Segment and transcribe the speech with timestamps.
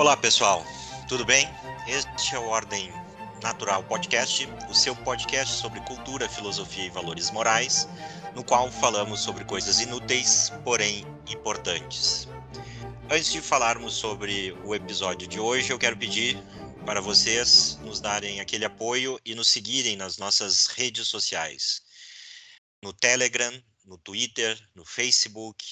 [0.00, 0.64] Olá, pessoal.
[1.06, 1.46] Tudo bem?
[1.86, 2.90] Este é o Ordem
[3.42, 7.86] Natural Podcast, o seu podcast sobre cultura, filosofia e valores morais,
[8.34, 12.26] no qual falamos sobre coisas inúteis, porém importantes.
[13.10, 16.42] Antes de falarmos sobre o episódio de hoje, eu quero pedir
[16.86, 21.82] para vocês nos darem aquele apoio e nos seguirem nas nossas redes sociais.
[22.82, 23.52] No Telegram,
[23.84, 25.62] no Twitter, no Facebook,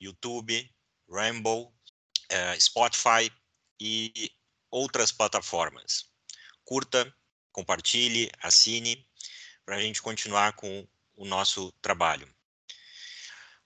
[0.00, 0.66] YouTube,
[1.10, 1.64] Ramble,
[2.32, 3.30] uh, Spotify
[3.80, 4.30] e
[4.70, 6.06] outras plataformas.
[6.64, 7.12] Curta,
[7.52, 9.06] compartilhe, assine,
[9.64, 10.86] para a gente continuar com
[11.16, 12.28] o nosso trabalho.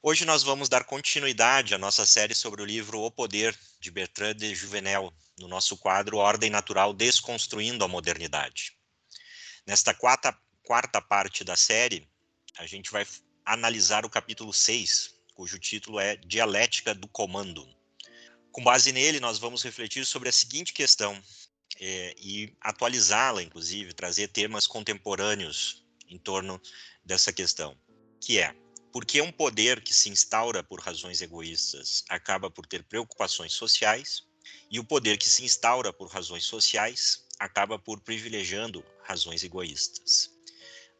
[0.03, 4.35] Hoje nós vamos dar continuidade à nossa série sobre o livro O Poder, de Bertrand
[4.35, 8.73] de Juvenel, no nosso quadro Ordem Natural Desconstruindo a Modernidade.
[9.67, 12.09] Nesta quarta, quarta parte da série,
[12.57, 13.07] a gente vai
[13.45, 17.69] analisar o capítulo 6, cujo título é Dialética do Comando.
[18.53, 21.21] Com base nele, nós vamos refletir sobre a seguinte questão
[21.81, 26.61] é, e atualizá-la, inclusive, trazer temas contemporâneos em torno
[27.05, 27.77] dessa questão,
[28.21, 28.55] que é
[28.93, 34.25] por que um poder que se instaura por razões egoístas acaba por ter preocupações sociais
[34.69, 40.31] e o poder que se instaura por razões sociais acaba por privilegiando razões egoístas.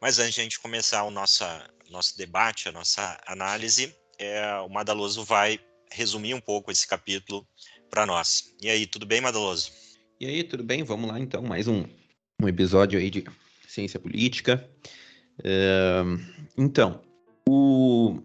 [0.01, 4.69] Mas antes de a gente começar o nossa, nosso debate, a nossa análise, é, o
[4.69, 5.61] Madaloso vai
[5.93, 7.47] resumir um pouco esse capítulo
[7.91, 8.55] para nós.
[8.63, 9.73] E aí, tudo bem, Madaloso?
[10.21, 10.83] E aí, tudo bem?
[10.83, 11.85] Vamos lá então, mais um,
[12.41, 13.25] um episódio aí de
[13.67, 14.69] ciência política.
[15.41, 16.21] Uh,
[16.57, 17.03] então,
[17.49, 18.19] o,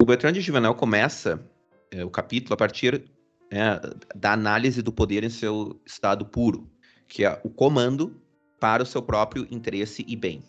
[0.00, 1.44] o Bertrand de Juvenal começa
[1.90, 3.04] é, o capítulo a partir
[3.50, 3.80] é,
[4.14, 6.70] da análise do poder em seu estado puro,
[7.06, 8.20] que é o comando
[8.60, 10.42] para o seu próprio interesse e bem.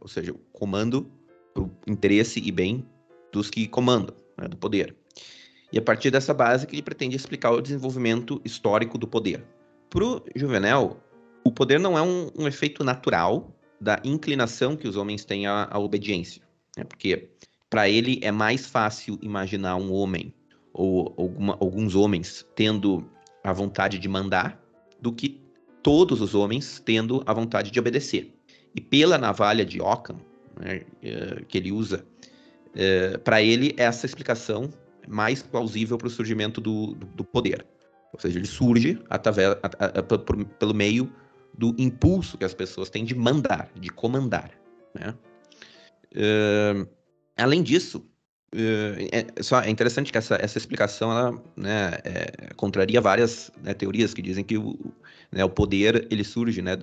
[0.00, 1.10] Ou seja, o comando
[1.54, 2.86] para o interesse e bem
[3.32, 4.94] dos que comandam, né, do poder.
[5.72, 9.42] E a partir dessa base que ele pretende explicar o desenvolvimento histórico do poder.
[9.88, 11.00] Para o Juvenel,
[11.44, 15.68] o poder não é um, um, efeito natural da inclinação que os homens têm à,
[15.70, 16.42] à obediência.
[16.76, 16.84] Né?
[16.84, 17.30] Porque
[17.70, 20.34] para ele é mais fácil imaginar um homem
[20.74, 23.08] ou alguma, alguns homens tendo
[23.42, 24.62] a vontade de mandar
[25.00, 25.40] do que
[25.82, 28.34] todos os homens tendo a vontade de obedecer.
[28.74, 30.18] E pela navalha de Ockham,
[30.58, 32.06] né, eh, que ele usa,
[32.74, 34.72] eh, para ele essa explicação
[35.08, 37.66] mais plausível para o surgimento do, do, do, poder.
[38.12, 41.12] Ou seja, ele surge através, a, a, a, por, pelo meio
[41.56, 44.50] do impulso que as pessoas têm de mandar, de comandar.
[44.94, 45.14] Né?
[46.14, 46.88] Uh,
[47.36, 47.98] além disso,
[48.54, 53.74] uh, é, só, é interessante que essa, essa explicação ela, né, é, contraria várias né,
[53.74, 54.78] teorias que dizem que o,
[55.30, 56.76] né, o poder ele surge né,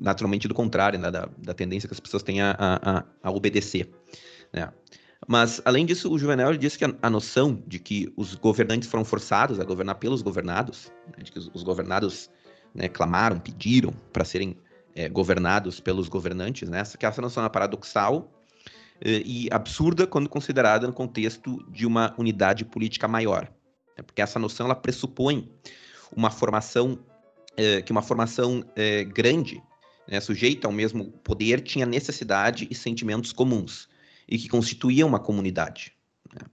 [0.00, 3.88] naturalmente do contrário, né, da, da tendência que as pessoas têm a, a, a obedecer.
[4.52, 4.72] Né?
[5.26, 9.04] Mas, além disso, o Juvenal disse que a, a, noção de que os governantes foram
[9.04, 12.30] forçados a governar pelos governados, né, de que os, os governados
[12.74, 14.56] né, clamaram, pediram para serem
[14.94, 18.30] é, governados pelos governantes, né, que essa noção é paradoxal
[19.00, 23.50] é, e absurda quando considerada no contexto de uma unidade política maior.
[23.96, 25.50] Né, porque essa noção ela pressupõe
[26.14, 26.98] uma formação,
[27.56, 29.62] é, que uma formação é, grande,
[30.06, 33.88] né, sujeita ao mesmo poder, tinha necessidade e sentimentos comuns
[34.28, 35.92] e que constituíam uma comunidade.
[36.32, 36.46] Né?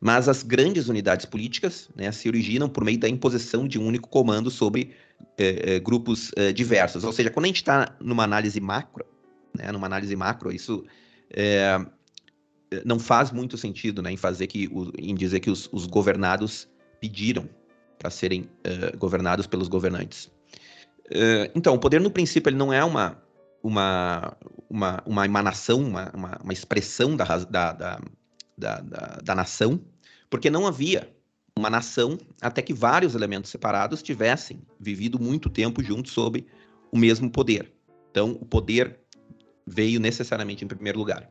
[0.00, 4.08] Mas as grandes unidades políticas né, se originam por meio da imposição de um único
[4.08, 4.94] comando sobre
[5.38, 7.04] eh, eh, grupos eh, diversos.
[7.04, 9.04] Ou seja, quando a gente está numa análise macro,
[9.56, 10.84] né, numa análise macro, isso
[12.84, 14.68] não faz muito sentido né, em fazer que
[14.98, 16.68] em dizer que os, os governados
[17.00, 17.48] pediram
[17.98, 18.48] para serem
[18.98, 20.30] governados pelos governantes.
[21.54, 23.23] então, o poder no princípio ele não é uma
[23.64, 24.36] uma,
[24.68, 28.00] uma, uma emanação, uma, uma, uma expressão da, da, da,
[28.58, 28.80] da,
[29.24, 29.80] da nação,
[30.28, 31.10] porque não havia
[31.58, 36.46] uma nação até que vários elementos separados tivessem vivido muito tempo juntos sob
[36.92, 37.72] o mesmo poder.
[38.10, 39.00] Então, o poder
[39.66, 41.30] veio necessariamente em primeiro lugar.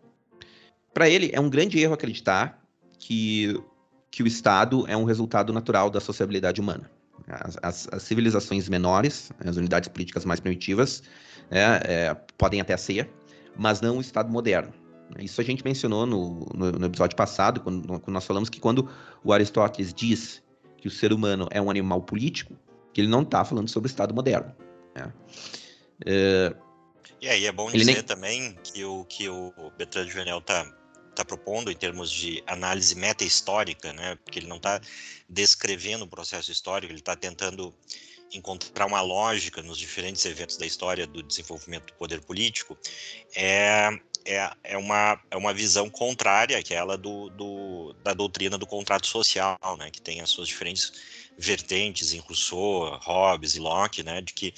[0.91, 2.59] Para ele, é um grande erro acreditar
[2.97, 3.61] que,
[4.09, 6.89] que o Estado é um resultado natural da sociabilidade humana.
[7.27, 11.03] As, as, as civilizações menores, as unidades políticas mais primitivas,
[11.49, 13.09] é, é, podem até ser,
[13.55, 14.73] mas não o Estado moderno.
[15.19, 18.89] Isso a gente mencionou no, no, no episódio passado, quando, quando, nós falamos que quando
[19.23, 20.41] o Aristóteles diz
[20.77, 22.55] que o ser humano é um animal político,
[22.91, 24.55] que ele não está falando sobre o Estado moderno.
[24.95, 25.13] Né?
[26.05, 26.55] É,
[27.21, 28.03] e aí é bom dizer nem...
[28.03, 30.69] também que o que o Bertrand Juvenel está
[31.15, 34.17] tá propondo em termos de análise meta-histórica, né?
[34.23, 34.81] porque ele não está
[35.29, 37.73] descrevendo o processo histórico, ele está tentando
[38.37, 42.77] encontrar uma lógica nos diferentes eventos da história do desenvolvimento do poder político,
[43.35, 43.89] é
[44.25, 49.57] é, é, uma, é uma visão contrária àquela do, do, da doutrina do contrato social,
[49.77, 50.93] né, que tem as suas diferentes
[51.37, 54.53] vertentes em Rousseau, Hobbes e Locke, né, de que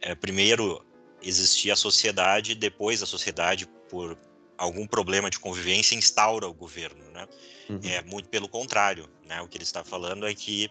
[0.00, 0.84] é, primeiro
[1.22, 4.18] existia a sociedade, depois a sociedade, por
[4.58, 7.10] algum problema de convivência, instaura o governo.
[7.10, 7.26] Né?
[7.68, 7.80] Uhum.
[7.84, 9.08] É muito pelo contrário.
[9.26, 9.40] Né?
[9.40, 10.70] O que ele está falando é que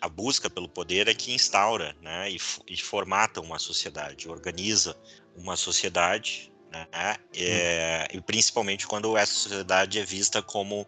[0.00, 2.30] a busca pelo poder é que instaura né?
[2.30, 4.96] e, e formata uma sociedade, organiza
[5.36, 7.16] uma sociedade, né?
[7.34, 8.18] É, uhum.
[8.18, 10.86] e principalmente quando essa sociedade é vista como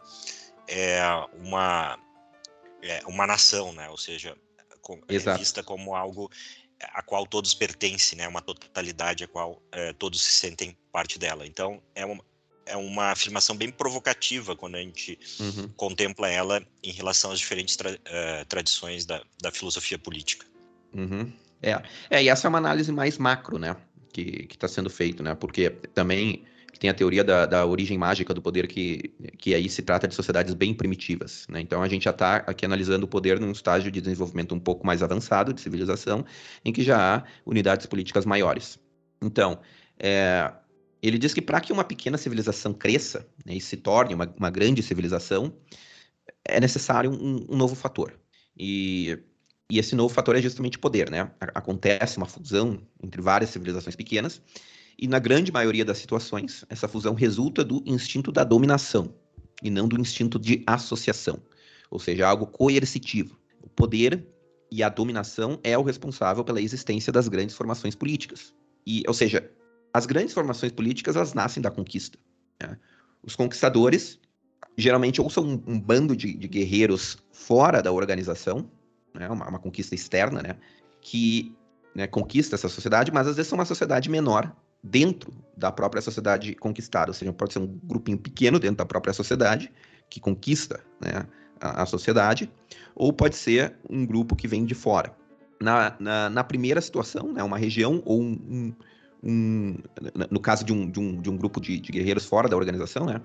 [0.69, 1.01] é,
[1.35, 1.99] uma,
[2.83, 3.89] é, uma nação, né?
[3.89, 4.37] ou seja,
[5.09, 6.31] é vista como algo
[6.93, 8.27] a qual todos pertencem, né?
[8.27, 11.47] Uma totalidade a qual é, todos se sentem parte dela.
[11.47, 12.25] Então é uma,
[12.73, 15.69] é uma afirmação bem provocativa quando a gente uhum.
[15.77, 20.47] contempla ela em relação às diferentes tra uh, tradições da, da, filosofia política.
[20.95, 21.31] Uhum.
[21.61, 21.81] É.
[22.11, 23.77] é, e essa é uma análise mais macro, né?
[24.13, 25.35] Que está sendo feito, né?
[25.35, 26.45] Porque também
[26.79, 30.15] tem a teoria da, da, origem mágica do poder, que, que aí se trata de
[30.15, 31.47] sociedades bem primitivas.
[31.49, 31.61] Né?
[31.61, 34.85] Então a gente já está aqui analisando o poder num estágio de desenvolvimento um pouco
[34.85, 36.25] mais avançado de civilização,
[36.65, 38.81] em que já há unidades políticas maiores.
[39.23, 39.61] Então,
[39.97, 40.53] é,
[41.03, 44.51] ele diz que para que uma pequena civilização cresça né, e se torne uma, uma,
[44.51, 45.53] grande civilização,
[46.45, 48.19] é necessário um, um novo fator.
[48.57, 49.19] E,
[49.69, 51.11] e, esse novo fator é justamente poder.
[51.11, 51.31] Né?
[51.41, 54.41] Acontece uma fusão entre várias civilizações pequenas
[54.99, 59.13] e na grande maioria das situações, essa fusão resulta do instinto da dominação
[59.63, 61.43] e não do instinto de associação,
[61.91, 63.37] ou seja, algo coercitivo.
[63.63, 64.25] O poder
[64.71, 68.55] e a dominação é o responsável pela existência das grandes formações políticas.
[68.87, 69.51] E, ou seja,
[69.93, 72.19] as grandes formações políticas elas nascem da conquista.
[72.61, 72.77] Né?
[73.23, 74.19] Os conquistadores
[74.77, 78.71] geralmente ou são um, um bando de, de, guerreiros fora da organização,
[79.15, 79.29] né?
[79.29, 80.57] uma, uma conquista externa, né?
[81.01, 81.55] que
[81.95, 86.55] né, conquista essa sociedade, mas às vezes é uma sociedade menor dentro da própria sociedade
[86.55, 89.71] conquistada, ou seja, pode ser um grupinho pequeno dentro da própria sociedade
[90.09, 91.27] que conquista né,
[91.61, 92.51] a, a, sociedade,
[92.95, 95.15] ou pode ser um grupo que vem de fora.
[95.61, 98.75] Na, na, na primeira situação, né, uma região ou um, um,
[99.23, 99.77] um,
[100.31, 103.07] no caso de um, de um, de um grupo de, de guerreiros fora da organização,
[103.07, 103.21] né,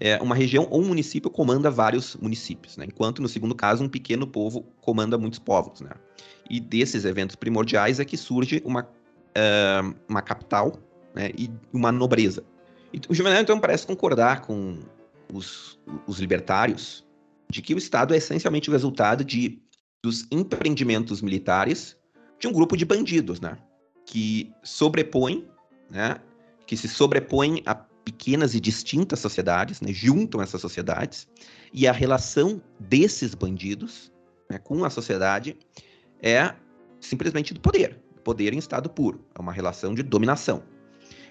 [0.00, 3.88] é, uma região ou um município comanda vários municípios, né, enquanto no segundo caso um
[3.88, 5.80] pequeno povo comanda muitos povos.
[5.80, 5.90] Né.
[6.48, 10.78] E desses eventos primordiais é que surge uma, uh, uma capital
[11.14, 12.42] né, e uma nobreza.
[12.92, 14.78] E o Juvenal, então, parece concordar com
[15.32, 17.04] os, os libertários
[17.50, 19.60] de que o Estado é essencialmente o resultado de,
[20.02, 21.96] dos empreendimentos militares
[22.38, 23.58] de um grupo de bandidos, né,
[24.06, 25.48] que sobrepõem,
[25.90, 26.20] né,
[26.66, 31.26] que se sobrepõem a pequenas e distintas sociedades, né, juntam essas sociedades,
[31.72, 34.12] e a relação desses bandidos
[34.50, 35.56] né, com a sociedade
[36.22, 36.54] é
[37.00, 40.62] simplesmente do poder, poder em estado puro, é uma relação de dominação.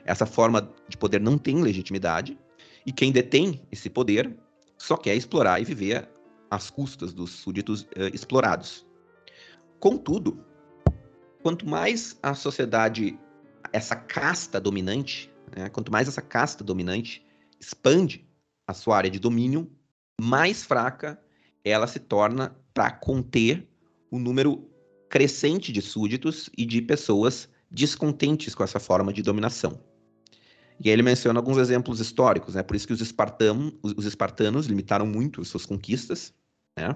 [0.06, 2.38] Essa forma de poder não tem legitimidade
[2.86, 4.36] e quem detém esse poder
[4.78, 6.10] só quer explorar e viver
[6.52, 8.86] às custas dos súditos uh, explorados.
[9.80, 10.46] Contudo,
[11.44, 13.20] quanto mais a sociedade,
[13.74, 17.24] essa casta dominante, né, quanto mais essa casta dominante
[17.60, 18.26] expande
[18.66, 19.70] a sua área de domínio,
[20.20, 21.22] mais fraca
[21.66, 23.68] ela se torna para conter
[24.10, 24.70] o número
[25.10, 29.80] crescente de súditos e de pessoas descontentes com essa forma de dominação.
[30.80, 32.64] E aí ele menciona alguns exemplos históricos, né?
[32.64, 36.34] Por isso que os, espartanos, os espartanos limitaram muito suas conquistas,
[36.78, 36.96] né?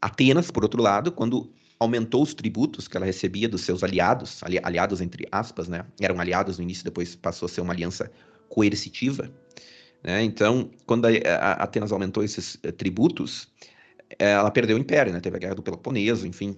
[0.00, 4.58] Atenas, por outro lado, quando aumentou os tributos que ela recebia dos seus aliados, ali,
[4.62, 5.84] aliados entre aspas, né?
[6.00, 8.10] Eram aliados no início, depois passou a ser uma aliança
[8.48, 9.30] coercitiva,
[10.02, 10.22] né?
[10.22, 13.48] Então, quando a, a Atenas aumentou esses uh, tributos,
[14.18, 15.20] ela perdeu o império, né?
[15.20, 16.50] Teve a guerra do Peloponeso, enfim.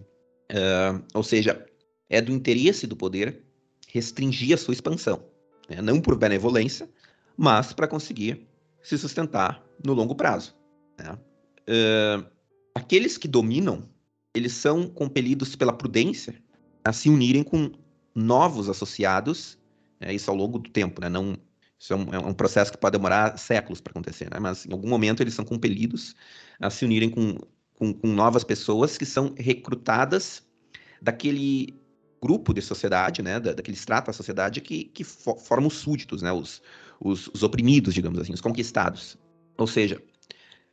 [0.51, 1.67] Uh, ou seja,
[2.09, 3.43] é do interesse do poder
[3.89, 5.23] restringir a sua expansão
[5.69, 5.83] né?
[5.83, 6.89] não por benevolência,
[7.37, 8.49] mas para conseguir
[8.83, 10.57] se sustentar no longo prazo.
[10.99, 11.19] Né?
[11.69, 12.27] Uh,
[12.75, 13.89] aqueles que dominam,
[14.35, 16.35] eles são compelidos pela prudência
[16.85, 17.71] a se unirem com
[18.15, 19.59] novos associados,
[20.01, 20.13] né?
[20.13, 21.09] isso ao longo do tempo, né?
[21.09, 21.37] não,
[21.79, 24.39] isso é um, é um, processo que pode demorar séculos para acontecer, né?
[24.41, 26.15] mas em algum momento eles são compelidos
[26.61, 27.39] a se unirem com,
[27.75, 30.43] com, com novas pessoas que são recrutadas
[31.01, 31.79] daquele
[32.21, 36.21] grupo de sociedade, né, da, daquele extrato da sociedade que, que for, forma os súditos,
[36.21, 36.61] né, os,
[37.01, 39.17] os, os, oprimidos, digamos assim, os conquistados.
[39.57, 40.03] Ou seja,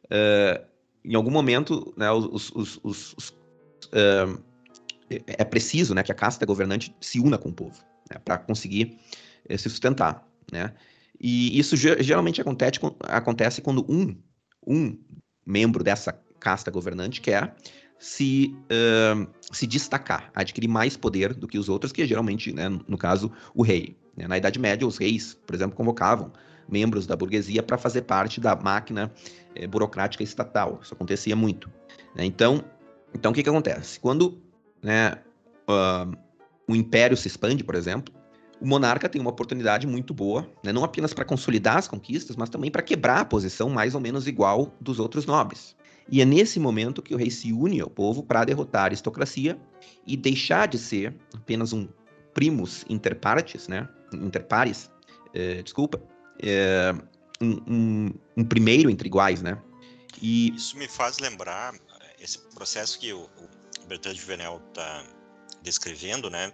[0.06, 0.66] uh,
[1.04, 3.36] em algum momento, né, os, os, os
[3.88, 4.42] uh,
[5.10, 7.80] é preciso, né, que a casta governante se una com o povo,
[8.12, 8.98] né, para conseguir
[9.50, 10.74] uh, se sustentar, né.
[11.20, 14.18] E isso geralmente acontece, acontece quando um,
[14.68, 14.98] um
[15.46, 17.56] membro dessa casta governante quer
[17.98, 22.68] se, uh, se destacar, adquirir mais poder do que os outros, que é geralmente, né,
[22.88, 23.98] no caso, o rei.
[24.16, 24.28] Né?
[24.28, 26.32] Na Idade Média, os reis, por exemplo, convocavam
[26.68, 29.12] membros da burguesia para fazer parte da máquina
[29.54, 30.80] é, burocrática estatal.
[30.82, 31.70] Isso acontecia muito.
[32.16, 32.26] Né?
[32.26, 32.64] Então,
[33.16, 34.00] então, o que, que acontece?
[34.00, 34.42] Quando
[34.84, 35.14] né,
[35.70, 36.16] uh,
[36.68, 38.14] o império se expande, por exemplo,
[38.60, 42.50] o monarca tem uma oportunidade muito boa, né, não apenas para consolidar as conquistas, mas
[42.50, 45.76] também para quebrar a posição mais ou menos igual dos outros nobres.
[46.10, 49.58] E é nesse momento que o rei se une ao povo para derrotar a aristocracia
[50.06, 51.88] e deixar de ser apenas um
[52.34, 54.92] primus inter partes, né, inter pares,
[55.34, 56.02] é, desculpa,
[56.42, 56.94] é,
[57.42, 59.58] um, um, um, primeiro entre iguais, né?
[60.22, 61.74] E isso me faz lembrar
[62.20, 65.06] esse processo que o, o Bertrand Juvenel está
[65.62, 66.52] descrevendo, né,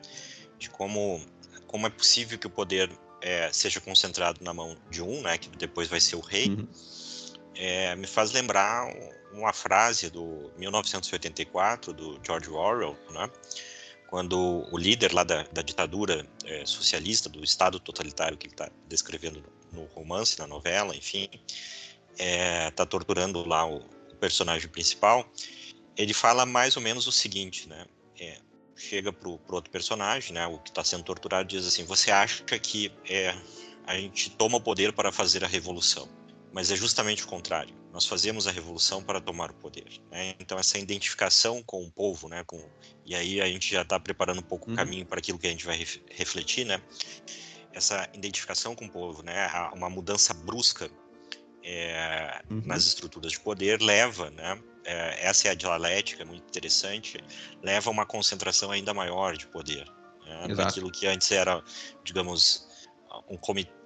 [0.58, 1.24] de como
[1.68, 2.92] como é possível que o poder
[3.22, 6.68] é, seja concentrado na mão de um, né, que depois vai ser o rei, uhum.
[7.56, 8.94] é, me faz lembrar
[9.32, 13.30] uma frase do 1984 do George Orwell, né,
[14.10, 18.70] quando o líder lá da, da ditadura é, socialista, do Estado totalitário que ele está
[18.90, 19.42] descrevendo
[19.72, 21.30] no romance, na novela, enfim,
[22.12, 23.84] está é, torturando lá o, o,
[24.22, 25.28] personagem principal,
[25.98, 27.86] ele fala mais ou menos o seguinte, né?
[28.20, 28.40] É,
[28.76, 32.44] chega pro, pro outro personagem, né, o que está sendo torturado, diz assim: Você acha
[32.44, 33.36] que é,
[33.86, 36.08] a gente toma o poder para fazer a revolução?
[36.54, 37.74] Mas é justamente o contrário.
[37.94, 39.88] Nós fazemos a revolução para tomar o poder.
[40.10, 40.36] Né?
[40.38, 42.62] Então essa identificação com o povo, né, com
[43.06, 44.74] e aí a gente já está preparando um pouco uhum.
[44.74, 46.82] o caminho para aquilo que a gente vai refletir, né?
[47.74, 50.92] Essa identificação com o povo, né, uma mudança brusca
[51.64, 52.62] é, uhum.
[52.66, 57.24] nas estruturas de poder leva, né, é, essa é a dialética, muito interessante,
[57.62, 59.86] leva a uma concentração ainda maior de poder.
[60.26, 60.56] Né?
[60.56, 61.62] Daquilo que antes era,
[62.04, 62.68] digamos,
[63.30, 63.38] um,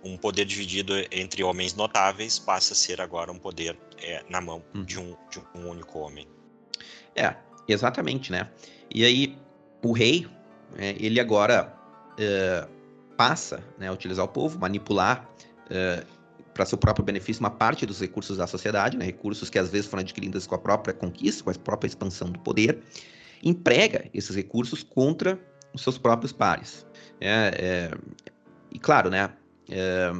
[0.03, 4.63] um, poder dividido entre homens notáveis, passa a ser agora um poder é, na mão
[4.73, 4.83] hum.
[4.83, 6.27] de, um, de um único homem.
[7.15, 7.35] É,
[7.67, 8.49] exatamente, né?
[8.93, 9.37] E aí,
[9.83, 10.27] o rei,
[10.77, 11.73] é, ele agora
[12.17, 12.67] é,
[13.17, 15.29] passa né, a utilizar o povo, manipular
[15.69, 16.05] é,
[16.55, 19.87] para seu próprio benefício uma parte dos recursos da sociedade, né, recursos que às vezes
[19.87, 22.81] foram adquiridos com a própria conquista, com a própria expansão do poder,
[23.43, 25.37] emprega esses recursos contra
[25.73, 26.87] os seus próprios pares.
[27.19, 27.91] É, é,
[28.71, 29.33] e claro, né,
[29.69, 30.13] é,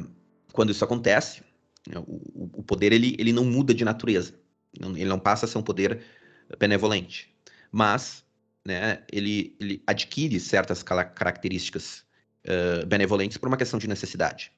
[0.52, 1.42] quando isso acontece,
[1.88, 4.34] né, o, o, poder ele, ele não muda de natureza,
[4.78, 6.02] ele não passa a ser um poder
[6.58, 7.34] benevolente,
[7.72, 8.22] mas
[8.62, 12.04] né, ele, ele adquire certas características
[12.44, 14.52] uh, benevolentes por uma questão de necessidade.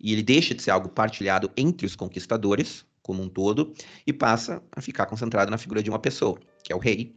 [0.00, 3.74] E ele deixa de ser algo partilhado entre os conquistadores, como um todo,
[4.06, 7.14] e passa a ficar concentrado na figura de uma pessoa, que é o rei,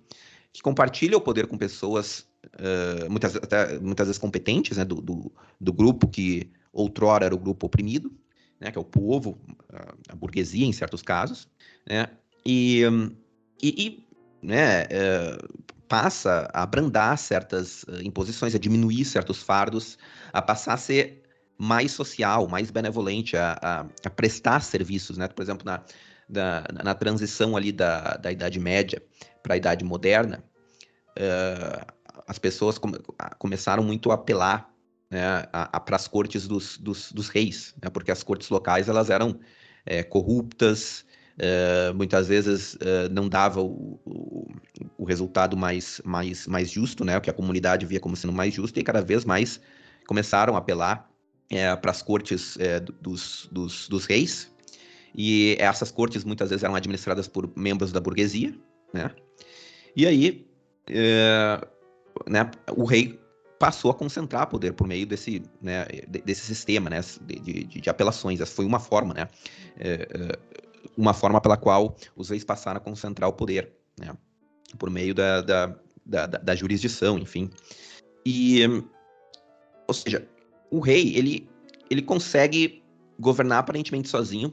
[0.51, 5.31] que compartilha o poder com pessoas uh, muitas, até, muitas vezes competentes, né, do, do,
[5.59, 8.11] do, grupo que outrora era o grupo oprimido,
[8.59, 9.39] né, que é o povo,
[10.07, 11.47] a burguesia em certos casos,
[11.87, 12.07] né,
[12.45, 12.83] e,
[13.61, 14.07] e, e
[14.41, 19.97] né, uh, passa a abrandar certas imposições, a diminuir certos fardos,
[20.31, 21.22] a passar a ser
[21.57, 25.27] mais social, mais benevolente a, a, a prestar serviços, né?
[25.27, 25.83] Por exemplo, na,
[26.27, 29.01] na, na transição ali da, da Idade Média
[29.41, 30.43] para a Idade Moderna,
[31.17, 31.93] uh,
[32.27, 32.79] as pessoas
[33.37, 34.73] começaram muito a apelar
[35.09, 35.43] né,
[35.85, 37.89] para as cortes dos, dos, dos reis, né?
[37.89, 39.39] porque as cortes locais elas eram
[39.85, 41.05] é, corruptas,
[41.37, 44.47] uh, muitas vezes uh, não dava o, o,
[44.97, 47.17] o, resultado mais, mais, mais justo, né?
[47.17, 49.59] o que a comunidade via como sendo mais justo, e cada vez mais
[50.07, 51.12] começaram a apelar
[51.53, 54.51] é, para as cortes é, dos, dos, dos, reis.
[55.15, 58.53] E essas cortes muitas vezes eram administradas por membros da burguesia,
[58.93, 59.11] né?
[59.95, 60.47] E aí,
[60.87, 61.61] é,
[62.27, 63.19] né, o rei
[63.59, 65.85] passou a concentrar poder por meio desse, né,
[66.25, 68.41] desse sistema, né, de, de, de apelações.
[68.41, 69.27] Essa foi uma forma, né,
[69.79, 70.39] é, é,
[70.97, 74.17] uma forma pela qual os reis passaram a concentrar o poder, né,
[74.77, 77.49] por meio da, da, da, da jurisdição, enfim.
[78.25, 78.65] E,
[79.87, 80.27] ou seja,
[80.73, 81.47] o rei, ele,
[81.87, 82.81] ele consegue
[83.19, 84.51] governar aparentemente sozinho,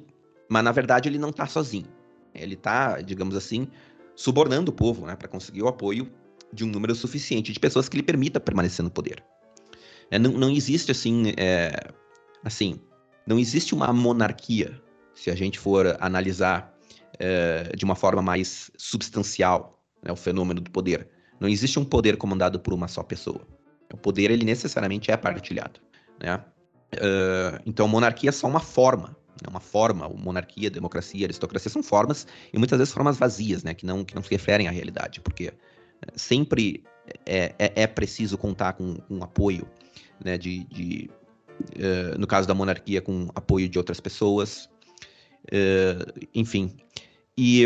[0.50, 1.86] mas na verdade ele não está sozinho.
[2.34, 3.66] Ele está, digamos assim,
[4.14, 6.12] subornando o povo, né, para conseguir o apoio
[6.52, 9.24] de um número suficiente de pessoas que lhe permita permanecer no poder.
[10.10, 11.72] É, não, não existe assim, é,
[12.44, 12.78] assim,
[13.26, 14.78] não existe uma monarquia,
[15.14, 16.74] se a gente for analisar
[17.18, 21.08] é, de uma forma mais substancial né, o fenômeno do poder.
[21.40, 23.46] Não existe um poder comandado por uma só pessoa.
[23.90, 25.80] O poder ele necessariamente é partilhado.
[26.20, 26.36] Né?
[26.94, 32.26] Uh, então, monarquia é só uma forma, é uma forma, monarquia, democracia, aristocracia são formas,
[32.52, 35.46] e muitas vezes formas vazias, né, que não, que não se referem à realidade, porque
[35.46, 35.52] eh,
[36.16, 36.84] sempre
[37.24, 39.68] é, é, é preciso contar com um apoio,
[40.22, 41.10] né, de, de
[41.76, 44.68] uh, no caso da monarquia, com apoio de outras pessoas,
[45.46, 46.76] uh, enfim.
[47.38, 47.64] E,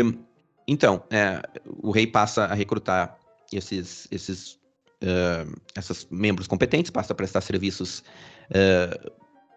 [0.67, 3.17] então, é, o rei passa a recrutar
[3.51, 4.59] esses, esses
[5.03, 8.03] uh, esses membros competentes, passa a prestar serviços
[8.49, 9.11] uh,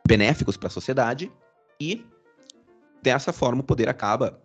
[0.06, 1.30] benéficos para a sociedade
[1.80, 2.04] e
[3.02, 4.40] dessa forma o poder acaba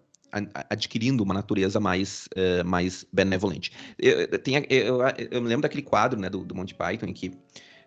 [0.69, 3.71] adquirindo uma natureza mais, uh, mais benevolente.
[3.99, 7.31] Eu, eu, eu, eu, me lembro daquele quadro né, do, do Monty Python em que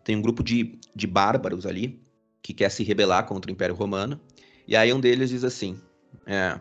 [0.04, 2.00] tem um grupo de, de bárbaros ali
[2.40, 4.20] que quer se rebelar contra o Império Romano
[4.68, 5.80] e aí um deles diz assim,
[6.26, 6.58] é,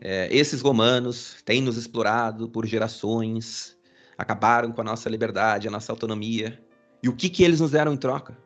[0.00, 3.76] é, esses romanos têm nos explorado por gerações,
[4.16, 6.62] acabaram com a nossa liberdade, a nossa autonomia.
[7.02, 8.38] E o que, que eles nos deram em troca?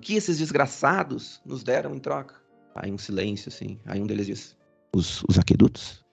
[0.00, 2.34] Que esses desgraçados nos deram em troca?
[2.74, 3.78] Aí um silêncio, assim.
[3.84, 4.56] Aí um deles diz:
[4.94, 6.04] Os, os aquedutos?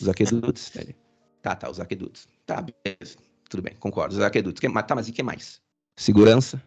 [0.00, 0.74] Os aquedutos?
[0.76, 0.96] Ele,
[1.42, 2.26] tá, tá, os aquedutos.
[2.46, 3.18] Tá, beleza.
[3.48, 4.14] Tudo bem, concordo.
[4.14, 4.60] Os aquedutos.
[4.60, 5.60] Que, tá, mas e que mais?
[5.96, 6.62] Segurança?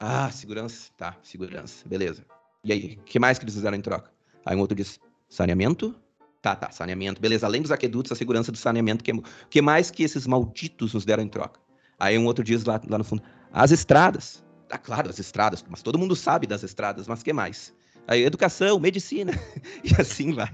[0.00, 0.90] Ah, segurança.
[0.96, 1.86] Tá, segurança.
[1.88, 2.24] Beleza.
[2.64, 4.10] E aí, que mais que eles fizeram em troca?
[4.44, 4.98] Aí um outro diz:
[5.28, 5.94] saneamento?
[6.40, 7.20] Tá, tá, saneamento.
[7.20, 9.04] Beleza, além dos aquedutos, a segurança do saneamento.
[9.04, 9.12] Que,
[9.48, 11.60] que mais que esses malditos nos deram em troca?
[11.98, 13.22] Aí um outro diz lá, lá no fundo,
[13.52, 14.44] as estradas.
[14.72, 17.74] Tá claro, as estradas, mas todo mundo sabe das estradas, mas que mais?
[18.08, 19.32] Aí educação, medicina,
[19.84, 20.50] e assim vai.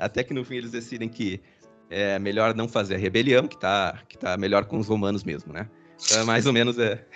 [0.00, 1.40] Até que no fim eles decidem que
[1.88, 5.52] é melhor não fazer a rebelião, que tá, que tá melhor com os romanos mesmo,
[5.52, 5.70] né?
[6.10, 7.06] É mais ou menos é,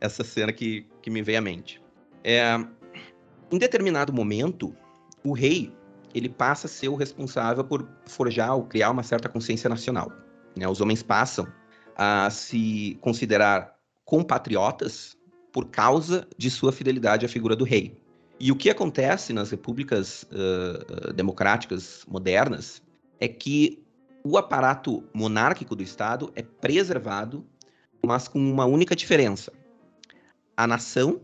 [0.00, 1.82] essa cena que, que me veio à mente.
[2.22, 2.54] É,
[3.50, 4.72] em determinado momento,
[5.24, 5.74] o rei
[6.14, 10.12] ele passa a ser o responsável por forjar ou criar uma certa consciência nacional.
[10.56, 10.68] Né?
[10.68, 11.44] Os homens passam
[11.96, 13.77] a se considerar
[14.08, 15.18] compatriotas
[15.52, 17.94] por causa de sua fidelidade à figura do rei.
[18.40, 22.82] E o que acontece nas repúblicas uh, democráticas modernas
[23.20, 23.84] é que
[24.24, 27.46] o aparato monárquico do Estado é preservado,
[28.02, 29.52] mas com uma única diferença.
[30.56, 31.20] A nação,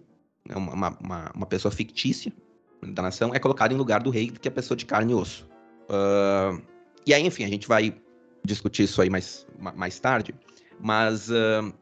[0.46, 2.34] né, uma, uma, uma pessoa fictícia,
[2.82, 5.14] da nação é colocado em lugar do rei, que é a pessoa de carne e
[5.14, 5.48] osso.
[5.88, 6.62] Uh,
[7.06, 7.96] e aí, enfim, a gente vai
[8.44, 10.34] discutir isso aí mais, mais tarde,
[10.78, 11.72] mas uh,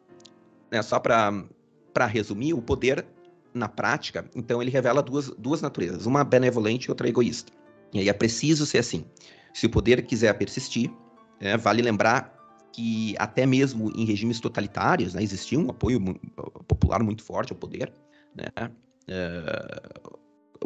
[0.72, 3.06] né, só para resumir, o poder,
[3.54, 7.52] na prática, então ele revela duas, duas naturezas, uma benevolente e outra egoísta.
[7.92, 9.04] E aí é preciso ser assim.
[9.52, 10.90] Se o poder quiser persistir,
[11.38, 12.34] é, vale lembrar
[12.72, 16.00] que até mesmo em regimes totalitários né, existia um apoio
[16.66, 17.92] popular muito forte ao poder.
[18.34, 18.46] Né?
[19.06, 20.00] É,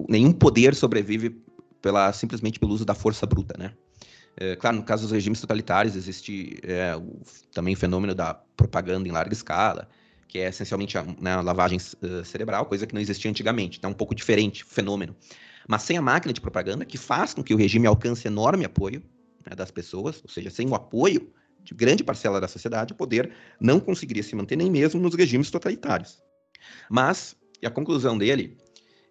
[0.09, 1.43] nenhum poder sobrevive
[1.83, 3.73] pela, simplesmente pelo uso da força bruta, né?
[4.39, 7.23] É, claro, no caso dos regimes totalitários, existe é, o,
[7.53, 9.89] também o fenômeno da propaganda em larga escala,
[10.29, 13.79] que é essencialmente a, né, a lavagem uh, cerebral, coisa que não existia antigamente.
[13.79, 15.17] Então, é um pouco diferente o fenômeno.
[15.67, 19.03] Mas sem a máquina de propaganda, que faz com que o regime alcance enorme apoio
[19.47, 23.33] né, das pessoas, ou seja, sem o apoio de grande parcela da sociedade, o poder
[23.61, 26.23] não conseguiria se manter nem mesmo nos regimes totalitários.
[26.91, 28.57] Mas, a conclusão dele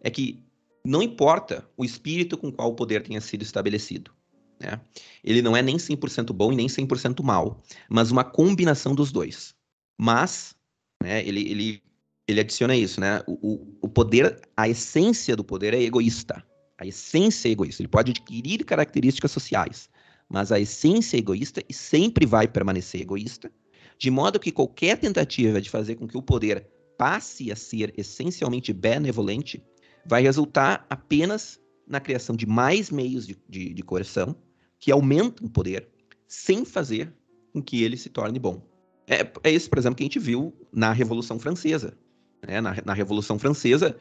[0.02, 0.44] é que
[0.86, 4.15] não importa o espírito com qual o poder tenha sido estabelecido.
[4.60, 4.80] Né?
[5.24, 9.54] Ele não é nem 100% bom e nem 100% mal, mas uma combinação dos dois.
[9.98, 10.56] Mas,
[11.02, 11.84] né, ele, ele,
[12.28, 13.22] ele adiciona isso, né?
[13.28, 16.44] O, o poder, a essência do poder é egoísta.
[16.78, 17.82] A essência é egoísta.
[17.82, 19.90] Ele pode adquirir características sociais,
[20.30, 23.52] mas a essência é egoísta e sempre vai permanecer egoísta,
[23.98, 28.74] de modo que qualquer tentativa de fazer com que o poder passe a ser essencialmente
[28.74, 29.64] benevolente
[30.06, 34.36] vai resultar apenas na criação de mais meios de, de, de coerção
[34.80, 35.88] que aumentam o poder
[36.28, 37.14] sem fazer
[37.54, 38.62] com que ele se torne bom.
[39.08, 41.98] É, é por exemplo, que a gente viu na Revolução Francesa.
[42.46, 42.60] Né?
[42.60, 43.96] Na, na, Revolução Francesa,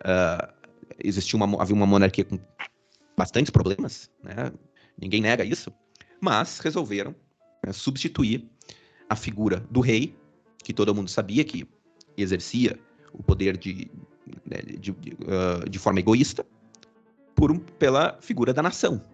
[0.00, 0.52] uh,
[1.02, 2.38] existia uma, havia uma monarquia com
[3.16, 4.52] bastantes problemas, né?
[5.00, 5.72] ninguém nega isso,
[6.20, 7.14] mas resolveram
[7.64, 8.48] né, substituir
[9.08, 10.14] a figura do rei,
[10.62, 11.66] que todo mundo sabia que
[12.16, 12.78] exercia
[13.12, 13.90] o poder de,
[14.46, 16.46] né, de, de, uh, de, forma egoísta
[17.34, 19.04] por pela figura da nação,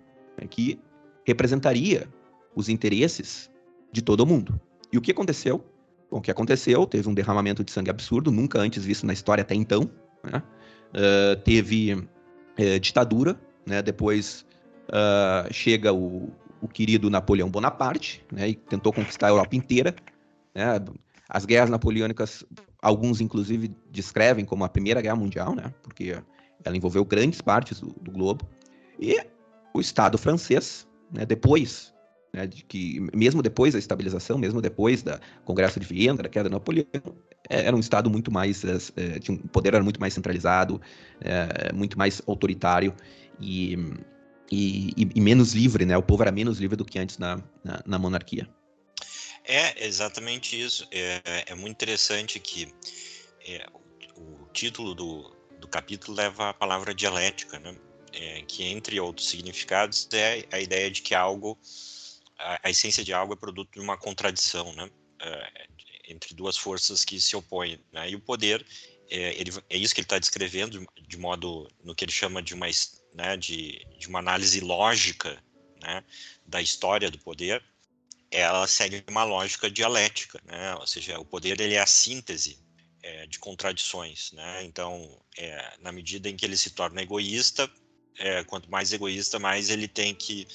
[0.40, 0.79] né, que
[1.26, 2.08] representaria
[2.54, 3.50] os interesses
[3.92, 4.60] de todo mundo.
[4.92, 5.64] E o que aconteceu?
[6.10, 6.86] Bom, o que aconteceu?
[6.86, 9.90] Teve um derramamento de sangue absurdo, nunca antes visto na história até então.
[10.22, 10.42] Né?
[10.92, 13.82] Uh, teve uh, ditadura, né?
[13.82, 14.46] depois
[14.88, 18.50] uh, chega o, o, querido Napoleão Bonaparte, né?
[18.50, 19.94] e tentou conquistar a Europa inteira.
[20.54, 20.64] Né?
[21.28, 22.44] As guerras napoleônicas
[22.86, 25.74] Alguns, inclusive, descrevem como a Primeira Guerra Mundial, né?
[25.82, 26.16] Porque
[26.64, 28.48] ela envolveu grandes partes do, do globo.
[29.00, 29.20] E
[29.74, 31.95] o Estado francês, né, depois,
[32.33, 36.49] né, de que, mesmo depois da estabilização, mesmo depois da Congresso de Viena, da queda
[36.49, 36.87] Napoleão,
[37.49, 40.81] é, era um Estado muito mais, é, tinha um poder era muito mais centralizado,
[41.21, 42.95] é, muito mais autoritário
[43.40, 43.77] e,
[44.51, 45.97] e, e, menos livre, né?
[45.97, 48.49] O povo era menos livre do que antes na, na, na monarquia.
[49.45, 50.87] É exatamente isso.
[50.90, 52.73] É, é muito interessante que
[53.47, 53.64] é,
[54.16, 57.77] o, título do, do capítulo leva a palavra dialética, né?
[58.18, 61.59] É, que entre outros significados é a ideia de que algo,
[62.38, 64.90] a, a, essência de algo é produto de uma contradição, né?
[65.20, 65.66] É,
[66.09, 67.79] entre duas forças que se opõem.
[67.92, 68.11] Né?
[68.11, 68.64] E o poder,
[69.11, 72.55] é, ele, é isso que ele está descrevendo de modo, no que ele chama de
[72.55, 72.66] uma,
[73.14, 75.42] né, de, de uma análise lógica
[75.83, 76.02] né,
[76.46, 77.62] da história do poder,
[78.31, 80.74] ela segue uma lógica dialética, né?
[80.76, 82.59] ou seja, o poder ele é a síntese
[83.02, 84.33] é, de contradições.
[84.33, 84.64] Né?
[84.64, 87.70] Então, é, na medida em que ele se torna egoísta,
[88.18, 90.46] é, quanto mais egoísta, mais ele tem que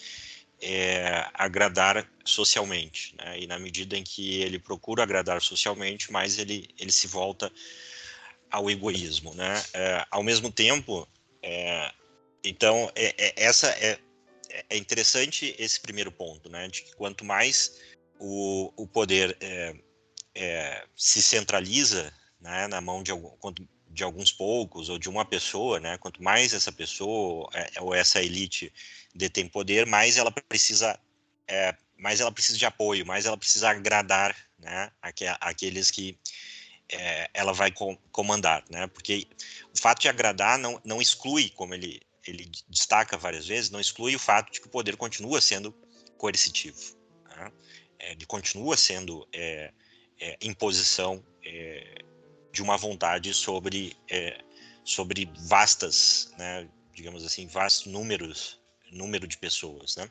[0.62, 3.40] é, agradar socialmente, né?
[3.40, 7.52] E na medida em que ele procura agradar socialmente, mais ele, ele se volta
[8.50, 9.64] ao egoísmo, né?
[9.74, 11.08] É, ao mesmo tempo,
[11.42, 11.92] é,
[12.44, 14.00] então é, é, essa é,
[14.70, 16.68] é interessante esse primeiro ponto, né?
[16.68, 17.80] De que quanto mais
[18.20, 19.38] o, o poder
[20.96, 25.98] se centraliza né, na mão de, quanto, de alguns poucos ou de uma pessoa, né?
[25.98, 27.50] Quanto mais essa pessoa
[27.80, 28.72] ou essa elite
[29.14, 31.00] detém poder, mais ela precisa,
[31.48, 34.92] é, mais ela precisa de apoio, mais ela precisa agradar, né,
[35.40, 36.18] aqueles que
[36.90, 37.74] é, ela vai
[38.12, 39.28] comandar, né, porque
[39.74, 44.16] o fato de agradar não, não exclui, como ele, ele destaca várias vezes, não exclui
[44.16, 45.76] o fato de que o poder continua sendo
[46.18, 46.96] coercitivo,
[47.30, 47.52] né?
[47.98, 49.72] É, ele continua sendo é,
[50.20, 52.04] é, imposição é,
[52.52, 53.96] de uma vontade sobre
[54.84, 58.60] sobre vastas, né, digamos assim, vastos números
[58.92, 60.10] número de pessoas, né?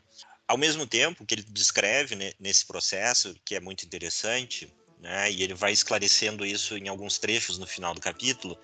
[0.49, 5.43] Ao mesmo tempo que ele descreve né, nesse processo, que é muito interessante, né, e
[5.43, 8.59] ele vai esclarecendo isso em alguns trechos no final do capítulo,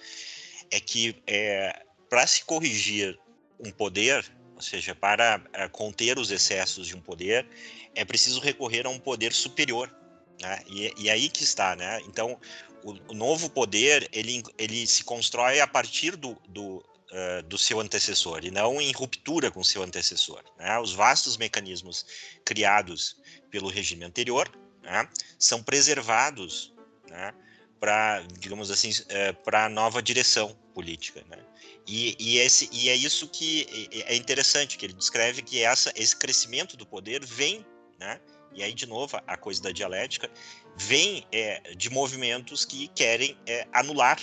[0.71, 3.17] é que é, para se corrigir
[3.61, 7.47] um poder, ou seja, para é, conter os excessos de um poder,
[7.95, 9.95] é preciso recorrer a um poder superior.
[10.41, 10.59] Né?
[10.67, 12.01] E, e aí que está, né?
[12.07, 12.39] Então,
[12.87, 17.81] o, o, novo poder ele, ele se constrói a partir do, do, uh, do seu
[17.81, 20.45] antecessor e não em ruptura com seu antecessor.
[20.57, 20.79] Né?
[20.79, 22.07] Os vastos mecanismos
[22.45, 23.17] criados
[23.51, 24.49] pelo regime anterior
[24.83, 26.73] né, são preservados
[27.11, 27.35] né,
[27.81, 31.25] para, digamos assim, uh, eh, para a nova direção política.
[31.29, 31.39] Né?
[31.89, 33.67] E, e, esse, e é isso que
[34.07, 37.67] é interessante, que ele descreve que essa, esse crescimento do poder vem,
[37.99, 38.21] né,
[38.53, 40.31] e aí de novo a coisa da dialética,
[40.77, 44.21] vem é, de movimentos que querem é, anular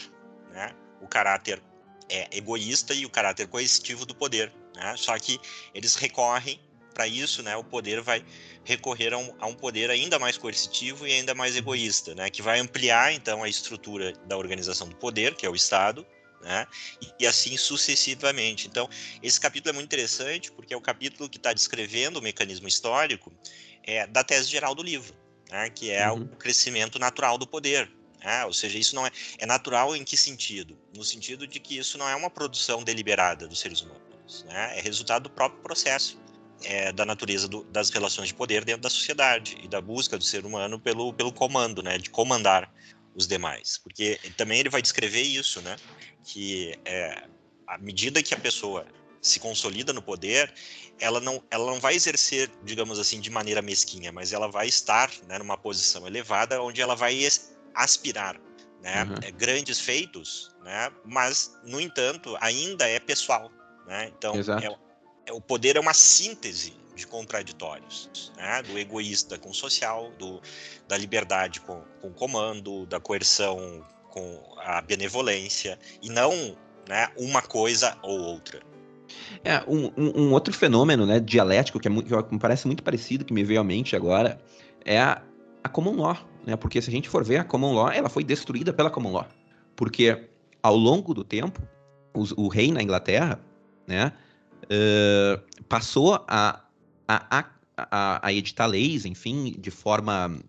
[0.52, 1.62] né, o caráter
[2.10, 4.52] é, egoísta e o caráter coercitivo do poder.
[4.76, 4.96] Né?
[4.98, 5.40] Só que
[5.74, 6.60] eles recorrem
[6.94, 7.56] para isso, né?
[7.58, 8.24] O poder vai
[8.64, 12.30] recorrer a um, a um, poder ainda mais coercitivo e ainda mais egoísta, né?
[12.30, 16.06] Que vai ampliar então a estrutura da organização do poder, que é o Estado,
[16.42, 16.68] né?
[17.02, 18.68] E, e assim sucessivamente.
[18.68, 18.88] Então,
[19.22, 23.34] esse capítulo é muito interessante porque é o capítulo que está descrevendo o mecanismo histórico
[23.84, 25.14] é, da tese geral do livro,
[25.54, 25.70] né?
[25.70, 26.24] Que é uhum.
[26.24, 27.90] o crescimento natural do poder,
[28.20, 30.76] é, ou seja, isso não é, é natural em que sentido?
[30.96, 34.78] No sentido de que isso não é uma produção deliberada dos seres humanos, né?
[34.78, 36.20] é resultado do próprio processo
[36.64, 40.24] é, da natureza do, das relações de poder dentro da sociedade e da busca do
[40.24, 42.00] ser humano pelo, pelo comando, né?
[42.00, 42.74] de comandar
[43.14, 43.78] os demais.
[43.78, 45.76] Porque também ele vai descrever isso, né?
[46.24, 47.28] que é,
[47.68, 48.88] à medida que a pessoa
[49.24, 50.54] se consolida no poder,
[51.00, 55.10] ela não, ela não vai exercer, digamos assim, de maneira mesquinha, mas ela vai estar
[55.28, 57.28] né, numa posição elevada onde ela vai
[57.74, 58.40] aspirar
[58.84, 59.38] né, uhum.
[59.38, 63.50] Grandes feitos, né, mas, no entanto, ainda é pessoal.
[63.88, 64.12] Né?
[64.16, 64.78] Então, é,
[65.26, 68.62] é, o poder é uma síntese de contraditórios, né?
[68.62, 70.42] do egoísta com o social, do,
[70.88, 76.56] da liberdade com, com o comando, da coerção com a benevolência, e não
[76.88, 78.62] né, uma coisa ou outra.
[79.44, 82.84] É, um, um, um outro fenômeno né, dialético que, é muito, que me parece muito
[82.84, 84.40] parecido, que me veio à mente agora,
[84.86, 85.22] é a,
[85.64, 86.56] a common law, né?
[86.56, 89.28] Porque se a gente for ver a common law, ela foi destruída pela common law,
[89.76, 90.30] porque
[90.62, 91.62] ao longo do tempo
[92.14, 93.40] os, o rei na Inglaterra,
[93.88, 94.14] né,
[94.66, 96.64] uh, passou a,
[97.08, 97.46] a,
[97.78, 100.40] a, a, editar leis, enfim, de forma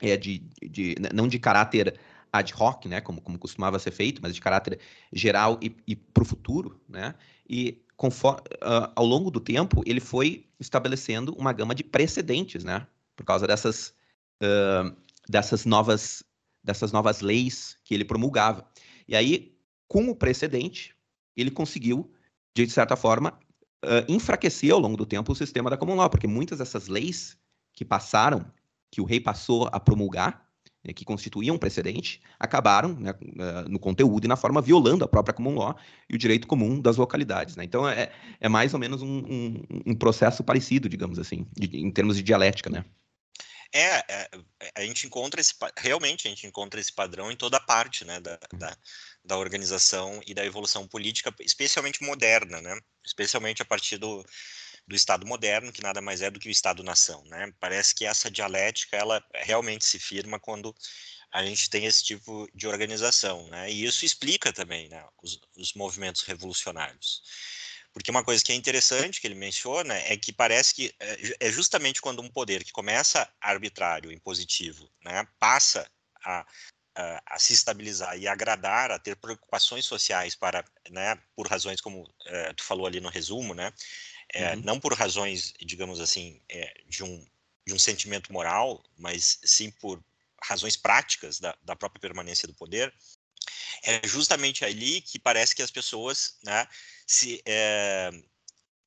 [0.00, 1.98] é, de, de, não de caráter
[2.32, 4.80] ad hoc, né, como, como costumava ser feito, mas de caráter
[5.12, 7.14] geral e, e para o futuro, né,
[7.48, 12.86] e conforme, uh, ao longo do tempo ele foi estabelecendo uma gama de precedentes, né,
[13.16, 13.94] por causa dessas
[14.42, 14.94] uh,
[15.28, 16.22] dessas novas,
[16.62, 18.68] dessas novas leis que ele promulgava.
[19.08, 19.56] E aí,
[19.88, 20.94] com o precedente,
[21.36, 22.12] ele conseguiu,
[22.54, 23.38] de certa forma,
[23.84, 27.38] uh, enfraquecer ao longo do tempo o sistema da common law, porque muitas dessas leis
[27.72, 28.44] que passaram,
[28.90, 30.43] que o rei passou a promulgar,
[30.92, 35.32] que constituíam um precedente, acabaram né, uh, no conteúdo e na forma violando a própria
[35.32, 35.76] common law
[36.08, 37.56] e o direito comum das localidades.
[37.56, 37.64] Né?
[37.64, 41.90] Então é, é mais ou menos um, um, um processo parecido, digamos assim, de, em
[41.90, 42.84] termos de dialética, né?
[43.76, 44.30] É, é,
[44.76, 48.38] a gente encontra esse realmente a gente encontra esse padrão em toda parte, né, da,
[48.52, 48.76] da,
[49.24, 54.24] da, organização e da evolução política, especialmente moderna, né, especialmente a partir do,
[54.86, 57.24] do Estado moderno, que nada mais é do que o Estado-nação.
[57.26, 57.52] Né?
[57.58, 60.74] Parece que essa dialética ela realmente se firma quando
[61.34, 63.68] a gente tem esse tipo de organização, né?
[63.68, 67.22] E isso explica também né, os, os movimentos revolucionários.
[67.92, 71.50] Porque uma coisa que é interessante que ele menciona é que parece que é, é
[71.50, 75.84] justamente quando um poder que começa arbitrário, impositivo, né, passa
[76.24, 76.46] a,
[76.96, 82.08] a, a, se estabilizar e agradar, a ter preocupações sociais para, né, por razões como
[82.26, 83.72] é, tu falou ali no resumo, né,
[84.34, 84.62] é, uhum.
[84.62, 87.24] não por razões, digamos assim, é, de um
[87.66, 90.02] de um sentimento moral, mas sim por
[90.42, 92.92] razões práticas da, da própria permanência do poder,
[93.82, 96.66] é justamente ali que parece que as pessoas né,
[97.06, 98.10] se, é,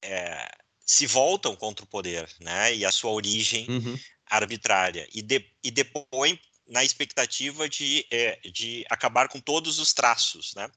[0.02, 0.52] é,
[0.86, 4.00] se voltam contra o poder né, e a sua origem uhum.
[4.28, 10.54] arbitrária e, de, e depõem na expectativa de, é, de acabar com todos os traços
[10.56, 10.70] né,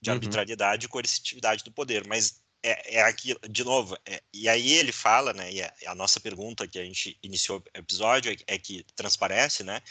[0.00, 0.16] de uhum.
[0.16, 2.06] arbitrariedade e coercitividade do poder.
[2.06, 5.94] Mas é, é aqui, de novo, é, e aí ele fala, né, e a, a,
[5.94, 9.82] nossa pergunta que a gente iniciou o episódio é, é que transparece, né,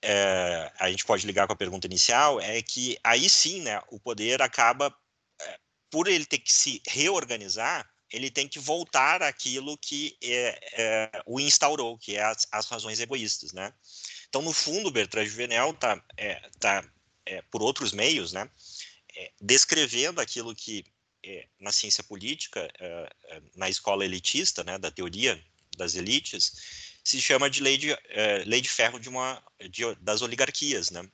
[0.00, 4.00] é, a gente pode ligar com a pergunta inicial, é que aí sim, né, o
[4.00, 4.94] poder acaba,
[5.42, 5.58] é,
[5.90, 11.98] por ele ter que se reorganizar, ele tem que voltar àquilo que é, o instaurou,
[11.98, 13.70] que é as, as, razões egoístas, né?
[14.30, 16.02] Então, no fundo, Bertrand Juvenel está,
[16.58, 16.90] tá,
[17.50, 18.50] por outros meios, né,
[19.38, 20.86] descrevendo aquilo que
[21.60, 22.70] na ciência política,
[23.54, 25.42] na escola elitista, né, da teoria
[25.76, 26.52] das elites,
[27.04, 31.08] se chama de lei de, é, lei de ferro de uma, de, das oligarquias, né?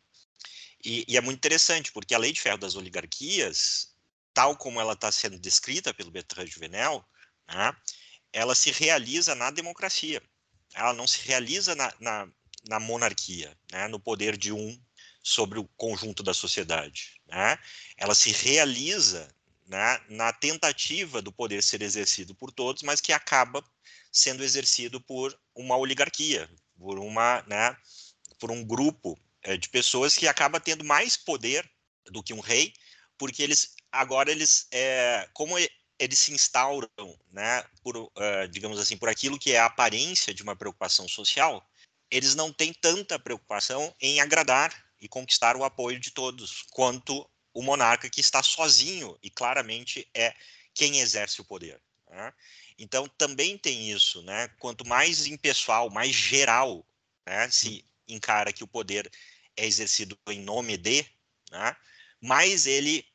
[0.85, 3.95] E, e, é muito interessante, porque a lei de ferro das oligarquias,
[4.35, 7.05] tal como ela está sendo descrita pelo Bertrand Juvenel,
[7.49, 7.75] né,
[8.33, 10.21] ela se realiza na democracia.
[10.75, 12.29] Ela não se realiza na, na,
[12.69, 14.79] na monarquia, né, no poder de um
[15.23, 17.21] sobre o conjunto da sociedade.
[17.27, 17.59] Né?
[17.97, 19.34] Ela se realiza
[19.67, 23.65] né, na tentativa do poder ser exercido por todos, mas que acaba
[24.13, 26.49] sendo exercido por uma oligarquia,
[26.79, 27.77] por uma, né,
[28.39, 31.69] por um grupo é, de pessoas que acaba tendo mais poder
[32.11, 32.73] do que um rei,
[33.17, 35.57] porque eles agora eles, é, como
[35.99, 36.89] eles se instauram,
[37.31, 38.11] né, por, uh,
[38.51, 41.65] digamos assim, por aquilo que é a aparência de uma preocupação social,
[42.11, 47.63] eles não têm tanta preocupação em agradar e conquistar o apoio de todos, quanto o
[47.63, 50.35] monarca que está sozinho e claramente é
[50.75, 51.81] quem exerce o poder.
[52.11, 52.33] Né?
[52.79, 54.49] Então, também tem isso, né?
[54.59, 56.85] Quanto mais impessoal, mais geral,
[57.27, 59.11] né, se encara que o poder
[59.57, 61.07] é exercido em nome de,
[61.51, 61.77] né,
[62.21, 63.07] mais ele,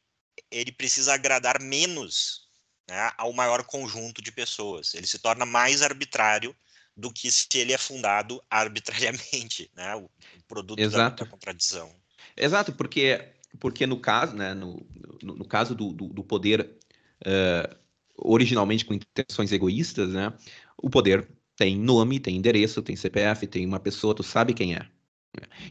[0.49, 2.47] ele precisa agradar menos
[2.89, 4.93] né, ao maior conjunto de pessoas.
[4.93, 6.55] Ele se torna mais arbitrário
[6.95, 10.09] do que se ele é fundado arbitrariamente, né, o
[10.47, 11.23] produto Exato.
[11.23, 11.93] da, contradição.
[12.35, 13.27] Exato, porque,
[13.59, 14.85] porque no caso, né, no,
[15.21, 16.77] no, no caso do, do, do poder
[17.25, 17.75] uh,
[18.17, 20.33] originalmente com intenções egoístas, né?
[20.77, 24.85] O poder tem nome, tem endereço, tem CPF, tem uma pessoa, tu sabe quem é.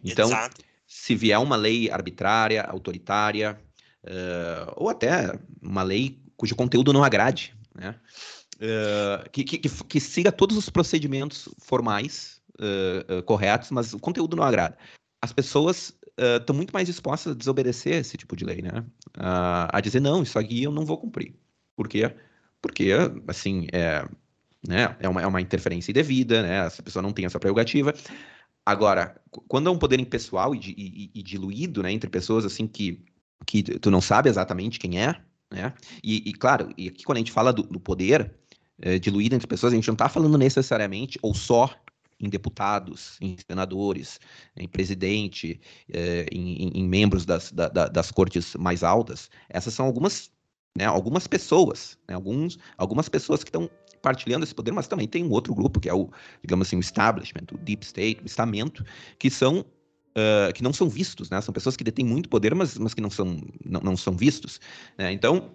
[0.05, 0.63] Então, Exato.
[0.87, 3.59] se vier uma lei arbitrária, autoritária,
[4.05, 7.95] uh, ou até uma lei cujo conteúdo não agrade, né?
[8.57, 12.39] Uh, que, que, que, siga todos os procedimentos formais
[13.25, 14.77] corretos, mas o conteúdo não agrada.
[15.23, 18.85] As pessoas estão muito mais dispostas a desobedecer esse tipo de lei, né?
[19.17, 21.35] a dizer, não, isso aqui eu não vou cumprir.
[21.77, 22.13] Por quê?
[22.61, 22.91] porque,
[23.27, 24.05] assim, é,
[24.67, 27.95] né, é, uma, é uma interferência indevida, né, essa pessoa não tem essa prerrogativa.
[28.65, 33.05] Agora, quando é um poder impessoal e, e, e, diluído, né, entre pessoas, assim, que,
[33.47, 37.21] que tu não sabe exatamente quem é, né, e, e claro, e aqui quando a
[37.21, 38.35] gente fala do, do poder
[38.81, 41.71] é, diluído entre pessoas, a gente não está falando necessariamente ou só
[42.21, 44.19] em deputados, em senadores,
[44.57, 45.61] em presidente,
[45.93, 49.31] é, em, em, membros das, da, das cortes mais altas.
[49.49, 50.31] Essas são algumas
[50.77, 53.69] né, algumas pessoas, né, alguns, algumas pessoas que estão
[54.01, 56.09] partilhando esse poder, mas também tem um outro grupo, que é o,
[56.41, 58.85] digamos assim, o establishment, o deep state, o estamento,
[59.19, 61.41] que são uh, que não são vistos, né?
[61.41, 64.61] São pessoas que detêm muito poder, mas, mas que não são, não, não são vistos.
[64.97, 65.13] Né?
[65.13, 65.51] Então,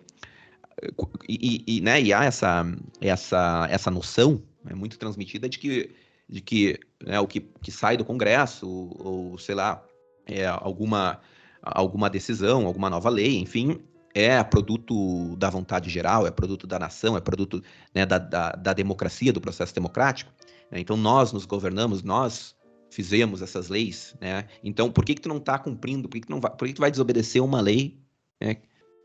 [1.30, 2.66] e, e, né, e há essa,
[3.00, 5.90] essa, essa noção né, muito transmitida de que,
[6.28, 9.84] de que né, o que, que sai do Congresso, ou, ou sei lá,
[10.26, 11.20] é, alguma,
[11.62, 13.80] alguma decisão, alguma nova lei, enfim,
[14.14, 18.74] é produto da vontade geral, é produto da nação, é produto né, da, da, da,
[18.74, 20.32] democracia, do processo democrático.
[20.72, 20.80] Né?
[20.80, 22.56] Então nós nos governamos, nós
[22.90, 24.46] fizemos essas leis, né?
[24.64, 26.08] Então por que que tu não está cumprindo?
[26.08, 28.00] Por que, que não vai, por que, que tu vai desobedecer uma lei
[28.40, 28.58] né,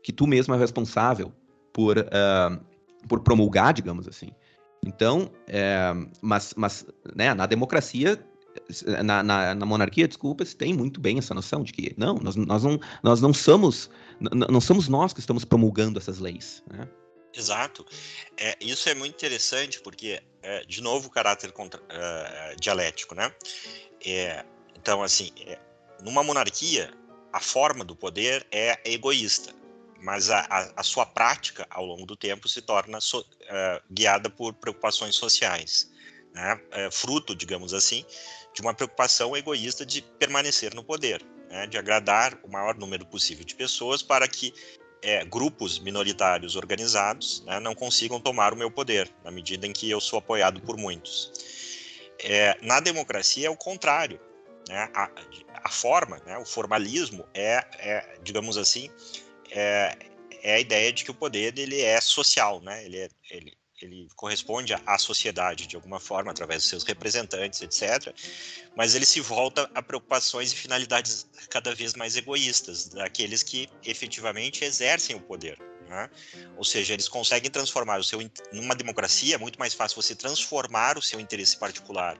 [0.03, 1.33] que tu mesmo é responsável
[1.73, 4.29] por, uh, por promulgar, digamos assim?
[4.85, 8.23] Então, é, mas, mas né, na democracia
[9.03, 12.35] na, na, na, monarquia, desculpa, se tem muito bem essa noção de que não, nós,
[12.35, 13.89] nós, não, nós não somos
[14.19, 16.87] não somos nós que estamos promulgando essas leis, né?
[17.33, 17.85] Exato.
[18.37, 23.31] É, isso é muito interessante porque, é, de novo, o caráter contra, uh, dialético, né?
[24.05, 24.43] É,
[24.75, 25.57] então, assim, é,
[26.03, 26.91] numa monarquia,
[27.31, 29.53] a forma do poder é egoísta,
[30.01, 34.29] mas a, a, a sua prática, ao longo do tempo, se torna so, uh, guiada
[34.29, 35.91] por preocupações sociais,
[36.33, 36.59] né?
[36.71, 38.05] É, fruto, digamos assim,
[38.53, 41.67] de uma preocupação egoísta de permanecer no poder, né?
[41.67, 44.53] de agradar o maior número possível de pessoas para que
[45.01, 49.89] é, grupos minoritários organizados né, não consigam tomar o meu poder, na medida em que
[49.89, 51.31] eu sou apoiado por muitos.
[52.19, 54.19] É, na democracia é o contrário.
[54.67, 54.89] Né?
[54.93, 55.09] A,
[55.63, 58.89] a forma, né, o formalismo é, é digamos assim,
[59.51, 59.97] é,
[60.43, 62.85] é, a ideia de que o poder ele é social, né?
[62.85, 68.13] ele, é, ele, ele corresponde à sociedade de alguma forma, através dos seus representantes, etc.
[68.75, 74.63] Mas ele se volta a preocupações e finalidades cada vez mais egoístas, daqueles que efetivamente
[74.63, 75.57] exercem o poder.
[75.87, 76.09] Né?
[76.55, 78.19] Ou seja, eles conseguem transformar o seu.
[78.53, 82.19] Numa democracia, é muito mais fácil você transformar o seu interesse particular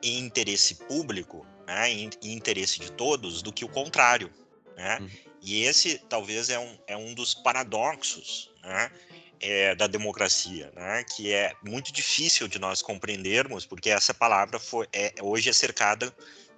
[0.00, 4.30] em interesse público, né, em, em interesse de todos, do que o contrário.
[4.76, 4.98] Né?
[5.00, 5.10] Uhum.
[5.44, 8.90] E esse talvez é um, é um dos paradoxos né,
[9.38, 14.88] é, da democracia, né, que é muito difícil de nós compreendermos, porque essa palavra foi,
[14.90, 16.10] é, hoje é cercada,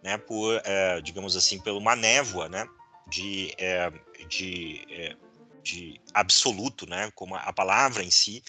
[0.05, 2.65] né, por, é, digamos assim, por uma névoa, né,
[3.09, 3.91] de, é,
[4.29, 5.17] de, é,
[5.65, 8.41] de absoluto, né, como a palavra em si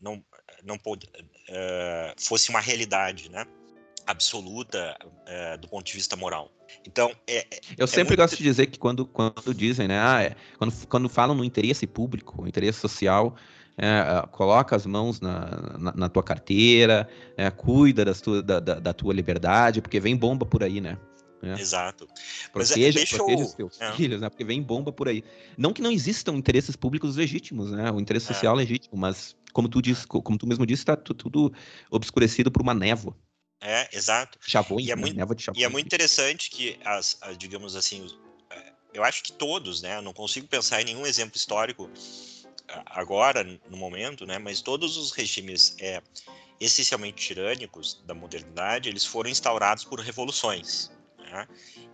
[0.00, 0.24] não,
[0.62, 1.10] não pode,
[1.48, 3.44] é, fosse uma realidade, né,
[4.10, 4.96] absoluta
[5.60, 6.50] do ponto de vista moral.
[6.86, 7.46] Então, é,
[7.76, 8.20] eu sempre muito...
[8.20, 11.86] gosto de dizer que quando, quando dizem, né, ah, é, quando, quando falam no interesse
[11.86, 13.36] público, interesse social,
[13.76, 18.74] é, coloca as mãos na, na, na tua carteira, é, cuida das tua, da, da,
[18.78, 20.98] da, tua liberdade, porque vem bomba por aí, né?
[21.42, 21.58] É.
[21.58, 22.06] Exato.
[22.52, 23.46] Proteja, Mas, proteja eu...
[23.46, 23.92] os teus é.
[23.92, 24.28] filhos, né?
[24.28, 25.24] Porque vem bomba por aí.
[25.56, 27.90] Não que não existam interesses públicos legítimos, né?
[27.90, 28.34] O interesse é.
[28.34, 31.50] social é legítimo, mas como tu diz, como tu mesmo disse, está tudo
[31.90, 33.16] obscurecido por uma névoa.
[33.60, 34.38] É, exato.
[34.46, 35.00] Chavões, e é né?
[35.00, 35.46] muito, névoa de.
[35.54, 38.06] E é muito interessante que as, as digamos assim,
[38.50, 39.96] é, eu acho que todos, né?
[39.96, 41.90] Eu não consigo pensar em nenhum exemplo histórico
[42.86, 46.02] agora, no momento, né, mas todos os regimes é,
[46.60, 50.90] essencialmente tirânicos da modernidade, eles foram instaurados por revoluções.
[51.30, 51.46] Né?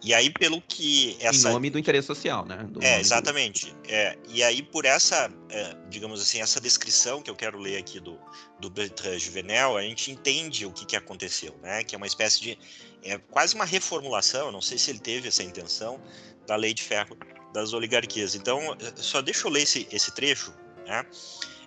[0.03, 1.49] E aí, pelo que essa...
[1.49, 2.67] Em nome do interesse social, né?
[2.71, 3.67] Do é, exatamente.
[3.67, 3.81] Do...
[3.89, 8.01] É, e aí, por essa, é, digamos assim, essa descrição que eu quero ler aqui
[8.01, 8.19] do,
[8.61, 11.85] do Bertrand Juvenel, a gente entende o que, que aconteceu, né?
[11.85, 12.59] Que é uma espécie de...
[13.03, 16.01] É quase uma reformulação, não sei se ele teve essa intenção,
[16.47, 17.17] da lei de ferro
[17.53, 18.35] das oligarquias.
[18.35, 18.61] Então,
[18.97, 20.53] só deixa eu ler esse, esse trecho
[20.87, 21.05] né?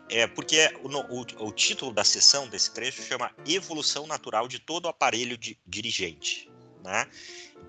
[0.09, 4.87] É, porque o, o, o, título da sessão desse trecho chama Evolução Natural de todo
[4.87, 6.49] aparelho de, dirigente.
[6.83, 7.05] Né?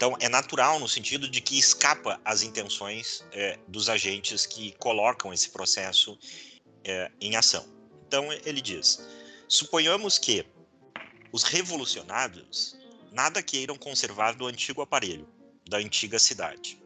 [0.01, 5.31] Então, é natural no sentido de que escapa às intenções é, dos agentes que colocam
[5.31, 6.19] esse processo
[6.83, 7.69] é, em ação.
[8.09, 9.07] Então, ele diz:
[9.47, 10.47] suponhamos que
[11.31, 12.79] os revolucionários
[13.13, 15.29] nada queiram conservar do antigo aparelho,
[15.69, 16.83] da antiga cidade,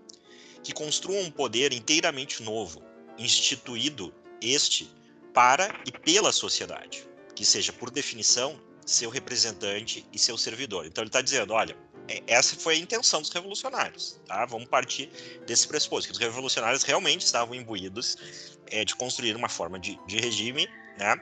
[0.64, 2.82] que construam um poder inteiramente novo,
[3.16, 4.90] instituído este
[5.32, 10.84] para e pela sociedade, que seja, por definição, seu representante e seu servidor.
[10.84, 11.76] Então ele está dizendo, olha,
[12.26, 14.44] essa foi a intenção dos revolucionários, tá?
[14.46, 15.10] Vamos partir
[15.46, 18.16] desse pressuposto, que os revolucionários realmente estavam imbuídos
[18.66, 21.16] é, de construir uma forma de, de regime, né?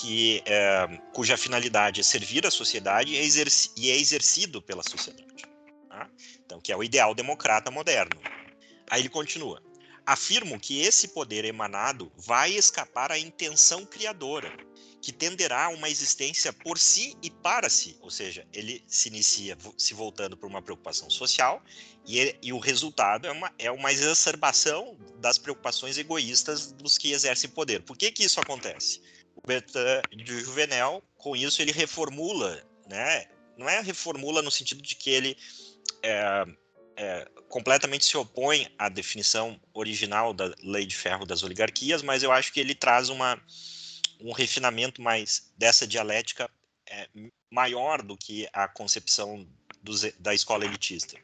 [0.00, 4.82] Que, é, cuja finalidade é servir a sociedade e é, exerci e é exercido pela
[4.82, 5.44] sociedade.
[5.88, 6.08] Tá?
[6.44, 8.20] Então, que é o ideal democrata moderno.
[8.90, 9.62] Aí ele continua
[10.06, 14.56] afirmam que esse poder emanado vai escapar à intenção criadora,
[15.06, 19.56] que tenderá a uma existência por si e para si, ou seja, ele se inicia
[19.78, 21.62] se voltando por uma preocupação social
[22.04, 27.12] e, ele, e o resultado é uma, é uma exacerbação das preocupações egoístas dos que
[27.12, 27.82] exercem poder.
[27.82, 29.00] Por que que isso acontece?
[29.36, 33.26] O Bertrand de Juvenel, com isso, ele reformula, né?
[33.56, 35.36] Não é reformula no sentido de que ele
[36.02, 36.44] é,
[36.96, 42.32] é, completamente se opõe à definição original da lei de ferro das oligarquias, mas eu
[42.32, 43.40] acho que ele traz uma,
[44.20, 46.50] um refinamento mais dessa dialética
[46.88, 47.08] é,
[47.50, 49.46] maior do que a concepção
[49.82, 51.16] do, da escola elitista.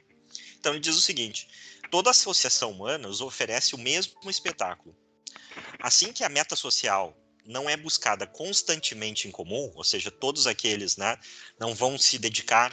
[0.58, 1.48] Então ele diz o seguinte:
[1.90, 4.96] toda associação humana nos oferece o mesmo espetáculo.
[5.80, 10.96] Assim que a meta social não é buscada constantemente em comum, ou seja, todos aqueles
[10.96, 11.18] né,
[11.58, 12.72] não vão se dedicar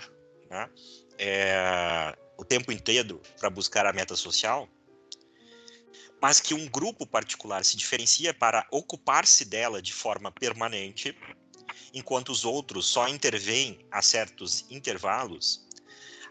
[0.50, 0.70] né,
[1.18, 4.70] é, o tempo inteiro para buscar a meta social,
[6.22, 11.16] mas que um grupo particular se diferencia para ocupar-se dela de forma permanente,
[11.94, 15.66] enquanto os outros só intervêm a certos intervalos,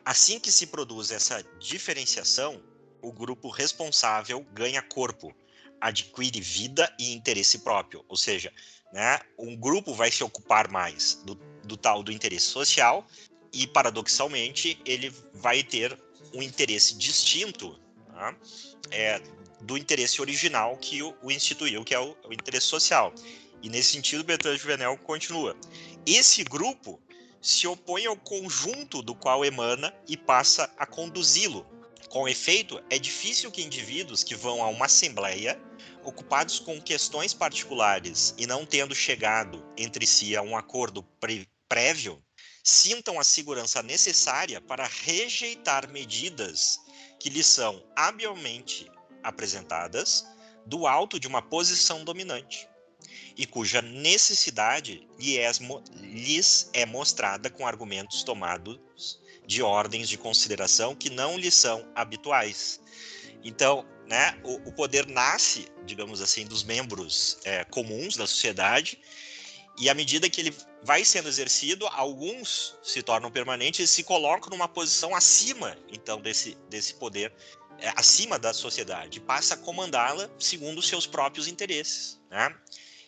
[0.05, 2.62] assim que se produz essa diferenciação,
[3.03, 5.34] o grupo responsável ganha corpo,
[5.80, 8.53] adquire vida e interesse próprio, ou seja,
[8.93, 11.34] né, um grupo vai se ocupar mais do,
[11.64, 13.07] do tal do interesse social
[13.53, 15.97] e, paradoxalmente, ele vai ter
[16.34, 17.78] um interesse distinto
[18.18, 18.36] tá,
[18.91, 19.20] é,
[19.61, 23.12] do interesse original que o, o instituiu, que é o, o, interesse social.
[23.62, 25.56] E, nesse sentido, Bertrand Juvenel continua.
[26.06, 27.00] Esse grupo
[27.40, 31.66] se opõe ao conjunto do qual emana e passa a conduzi-lo.
[32.09, 35.61] Com efeito, é difícil que indivíduos que vão a uma assembleia
[36.04, 41.06] ocupados com questões particulares e não tendo chegado entre si a um acordo
[41.68, 42.22] prévio,
[42.64, 46.78] sintam a segurança necessária para rejeitar medidas
[47.20, 48.90] que lhes são habilmente
[49.28, 50.26] apresentadas
[50.66, 52.68] do alto de uma posição dominante
[53.36, 55.08] e cuja necessidade
[56.00, 62.80] lhes é mostrada com argumentos tomados de ordens de consideração que não lhes são habituais.
[63.44, 68.98] Então, né, o, o poder nasce, digamos assim, dos membros é, comuns da sociedade
[69.78, 74.50] e à medida que ele vai sendo exercido, alguns se tornam permanentes e se colocam
[74.50, 77.32] numa posição acima, então, desse, desse poder, é,
[77.96, 82.18] acima da sociedade, passa a comandá-la segundo os seus próprios interesses.
[82.30, 82.54] Né?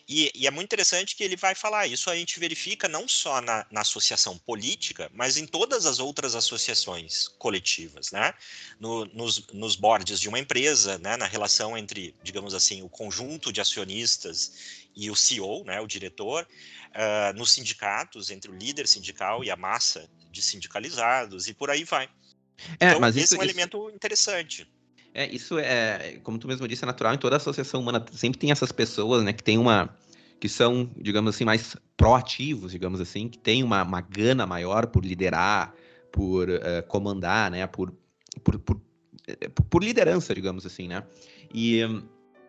[0.07, 3.39] E, e, é muito interessante que ele vai falar isso a gente verifica não só
[3.39, 8.33] na, na, associação política, mas em todas as outras associações coletivas, né?
[8.77, 9.77] No, nos, nos
[10.19, 11.15] de uma empresa, né?
[11.15, 15.79] na relação entre, digamos assim, o conjunto de acionistas e o CEO, né?
[15.79, 16.45] o diretor,
[16.89, 21.85] uh, nos sindicatos, entre o líder sindical e a massa de sindicalizados, e por aí
[21.85, 22.09] vai.
[22.79, 23.51] É, então, mas esse isso, é um isso...
[23.51, 24.67] elemento interessante.
[25.13, 28.05] É, isso é, como tu mesmo disse, é natural em toda a associação humana.
[28.13, 29.93] Sempre tem essas pessoas, né, que tem uma,
[30.39, 35.05] que são, digamos assim, mais proativos, digamos assim, que tem uma, uma gana maior por
[35.05, 35.73] liderar,
[36.11, 37.93] por uh, comandar, né, por,
[38.43, 38.81] por, por,
[39.27, 41.03] eh, por, liderança, digamos assim, né.
[41.53, 42.01] E um,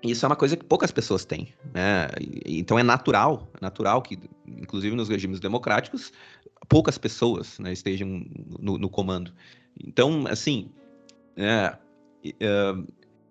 [0.03, 2.09] isso é uma coisa que poucas pessoas têm, né.
[2.19, 6.13] E, então é natural, natural que, inclusive nos regimes democráticos,
[6.69, 8.25] poucas pessoas né, estejam
[8.59, 9.35] no, no comando.
[9.79, 10.71] Então, assim,
[11.37, 11.77] é,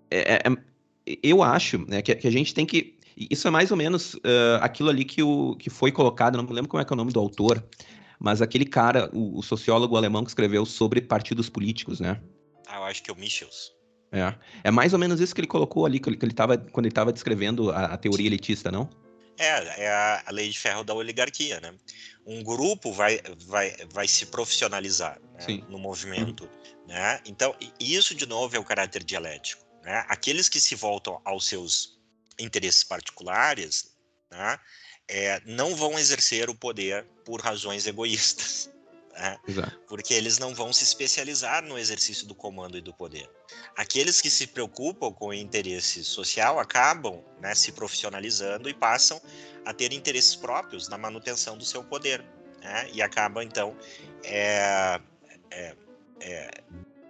[0.10, 2.98] é, é, eu acho né, que, que, a gente tem que.
[3.16, 6.54] Isso é mais ou menos uh, aquilo ali que, o, que foi colocado, não me
[6.54, 7.64] lembro como é que é o nome do autor,
[8.20, 12.22] mas aquele cara, o, o sociólogo alemão que escreveu sobre partidos políticos, né?
[12.68, 13.72] Ah, eu acho que é o Michels.
[14.12, 14.34] É,
[14.66, 16.86] é mais ou menos isso que ele colocou ali que ele, que ele tava, quando
[16.86, 18.90] ele estava descrevendo a, a, teoria elitista, não?
[19.44, 21.74] É, é a, a, lei de ferro da oligarquia, né?
[22.26, 26.44] Um grupo vai, vai, vai se profissionalizar né, no movimento.
[26.44, 26.62] Uhum
[26.92, 27.22] né?
[27.26, 29.64] Então, isso de novo é o caráter dialético.
[29.82, 30.04] Né?
[30.10, 31.98] Aqueles que se voltam aos seus
[32.38, 33.96] interesses particulares
[34.30, 34.60] né,
[35.08, 38.70] é, não vão exercer o poder por razões egoístas.
[39.14, 39.38] Né?
[39.88, 43.30] Porque eles não vão se especializar no exercício do comando e do poder.
[43.76, 49.22] Aqueles que se preocupam com o interesse social acabam né, se profissionalizando e passam
[49.66, 52.24] a ter interesses próprios na manutenção do seu poder.
[52.62, 52.90] Né?
[52.94, 53.76] E acabam, então,
[54.24, 55.00] é,
[55.52, 55.76] é,
[56.22, 56.52] é,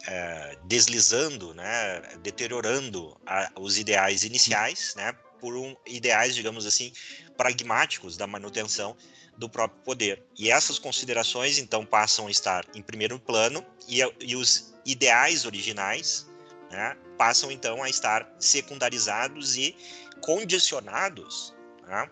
[0.07, 6.91] é, deslizando, né, deteriorando a, os ideais iniciais, né, por um, ideais, digamos assim,
[7.35, 8.95] pragmáticos da manutenção
[9.41, 10.23] do próprio poder.
[10.37, 16.29] E essas considerações, então, passam a estar em primeiro plano e, e os ideais originais
[16.69, 19.75] né, passam, então, a estar secundarizados e
[20.21, 21.55] condicionados
[21.87, 22.07] né,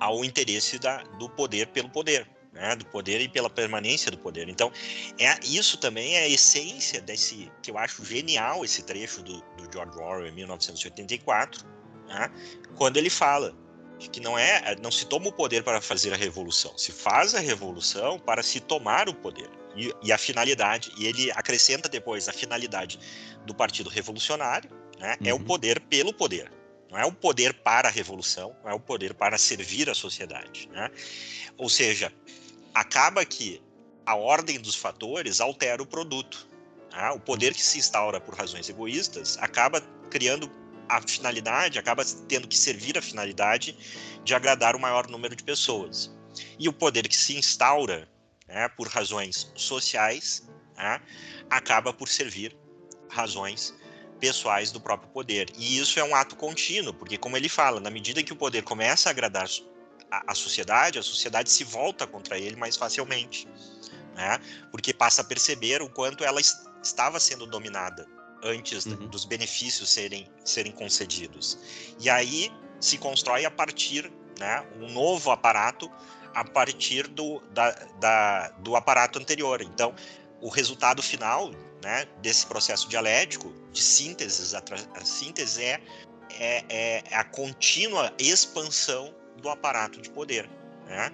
[0.00, 4.48] ao interesse da, do poder pelo poder né, do poder e pela permanência do poder.
[4.48, 4.72] Então,
[5.18, 9.70] é isso também é a essência desse que eu acho genial esse trecho do, do
[9.72, 11.66] George Orwell em 1984,
[12.06, 12.30] né,
[12.76, 13.52] quando ele fala
[13.98, 17.40] que não é, não se toma o poder para fazer a revolução, se faz a
[17.40, 19.48] revolução para se tomar o poder.
[19.76, 22.98] E, e a finalidade, e ele acrescenta depois a finalidade
[23.44, 25.26] do Partido Revolucionário, né, uhum.
[25.26, 25.44] é o uhum.
[25.44, 26.50] poder pelo poder.
[26.90, 30.68] Não é o poder para a revolução, não é o poder para servir a sociedade.
[30.72, 30.88] Né?
[31.58, 32.12] Ou seja,
[32.72, 33.60] acaba que
[34.06, 36.48] a ordem dos fatores altera o produto.
[36.90, 37.12] Tá?
[37.12, 40.48] O poder que se instaura por razões egoístas acaba criando
[40.88, 43.76] a finalidade, acaba tendo que servir a finalidade
[44.22, 46.14] de agradar o maior número de pessoas.
[46.58, 48.08] E o poder que se instaura
[48.48, 51.00] né, por razões sociais né,
[51.48, 52.56] acaba por servir
[53.08, 53.74] razões
[54.20, 55.50] pessoais do próprio poder.
[55.56, 58.62] E isso é um ato contínuo, porque, como ele fala, na medida que o poder
[58.62, 59.48] começa a agradar
[60.10, 63.46] a, a sociedade, a sociedade se volta contra ele mais facilmente,
[64.14, 64.38] né?
[64.70, 66.40] Porque passa a perceber o quanto ela
[66.82, 68.06] estava sendo dominada
[68.44, 69.08] antes uhum.
[69.08, 71.58] dos benefícios serem, serem concedidos.
[71.98, 75.90] E aí se constrói a partir, né, um novo aparato
[76.34, 77.70] a partir do, da,
[78.00, 79.62] da, do aparato anterior.
[79.62, 79.94] Então,
[80.40, 81.50] o resultado final
[81.82, 84.62] né, desse processo dialético de síntese, a,
[84.94, 85.80] a síntese é
[86.38, 86.64] é,
[87.10, 90.48] é a contínua expansão do aparato de poder,
[90.86, 91.12] né?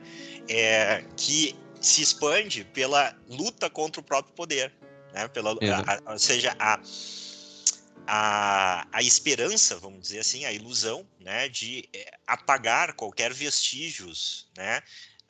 [0.48, 4.72] é, que se expande pela luta contra o próprio poder,
[5.12, 5.26] né?
[5.28, 6.80] pela, a, a, ou seja, a,
[8.12, 11.48] a, a esperança, vamos dizer assim, a ilusão né?
[11.48, 14.82] de é, apagar qualquer vestígios né?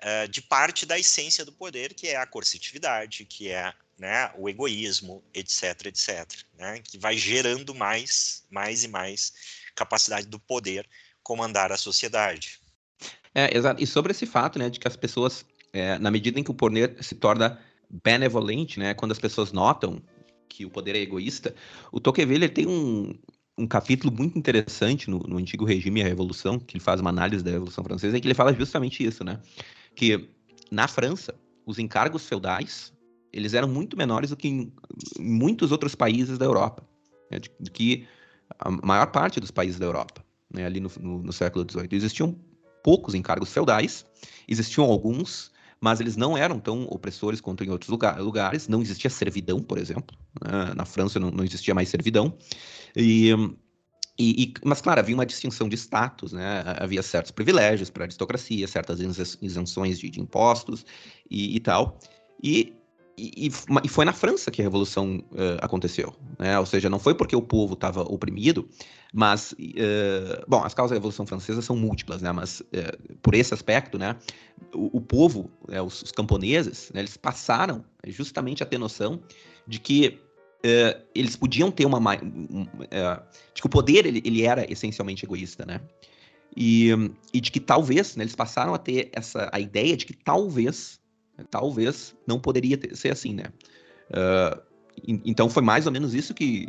[0.03, 4.49] Uh, de parte da essência do poder, que é a coercitividade, que é né, o
[4.49, 6.27] egoísmo, etc, etc,
[6.59, 9.35] né, que vai gerando mais, mais e mais
[9.75, 10.89] capacidade do poder
[11.23, 12.59] comandar a sociedade.
[13.35, 13.83] É, exato.
[13.83, 16.55] E sobre esse fato, né, de que as pessoas, é, na medida em que o
[16.55, 20.03] poder se torna benevolente, né, quando as pessoas notam
[20.51, 21.55] que o poder é egoísta,
[21.91, 23.15] o Tocqueville tem um,
[23.57, 27.11] um capítulo muito interessante no, no Antigo Regime e a Revolução, que ele faz uma
[27.11, 29.41] análise da Revolução Francesa, em que ele fala justamente isso, né,
[29.95, 30.29] que
[30.71, 31.35] na França,
[31.65, 32.93] os encargos feudais
[33.33, 34.73] eles eram muito menores do que em
[35.19, 36.83] muitos outros países da Europa,
[37.31, 38.07] né, do que
[38.59, 41.89] a maior parte dos países da Europa, né, ali no, no, no século XVIII.
[41.93, 42.37] Existiam
[42.83, 44.05] poucos encargos feudais,
[44.49, 48.69] existiam alguns, mas eles não eram tão opressores quanto em outros lugar, lugares.
[48.69, 50.17] Não existia servidão, por exemplo.
[50.45, 50.75] Né?
[50.77, 52.37] Na França não, não, existia mais servidão.
[52.95, 53.31] E,
[54.19, 56.63] e, e, mas, claro, havia uma distinção de status, né?
[56.79, 59.01] havia certos privilégios para a aristocracia, certas
[59.41, 60.85] isenções de, de impostos
[61.31, 61.99] e, e tal.
[62.43, 62.75] E
[63.21, 63.49] e,
[63.85, 66.59] e, foi na França que a Revolução uh, aconteceu, né?
[66.59, 68.69] Ou seja, não foi porque o povo estava oprimido,
[69.13, 72.33] mas, uh, bom, as causas da Revolução Francesa são múltiplas, né?
[72.33, 74.17] Mas uh, por esse aspecto, né?
[74.75, 79.21] O, o povo, né, os, os, camponeses, né, eles passaram justamente a ter noção
[79.67, 80.19] de que
[81.15, 82.67] eles podiam ter uma, um,
[83.55, 85.81] de que o poder ele, ele era essencialmente egoísta, né?
[86.55, 86.91] E,
[87.33, 91.00] e de que talvez, né, eles passaram a ter essa a ideia de que talvez
[91.51, 93.45] Talvez não poderia ter, ser assim, né?
[94.11, 94.61] Uh,
[95.25, 96.69] então foi mais ou menos isso que,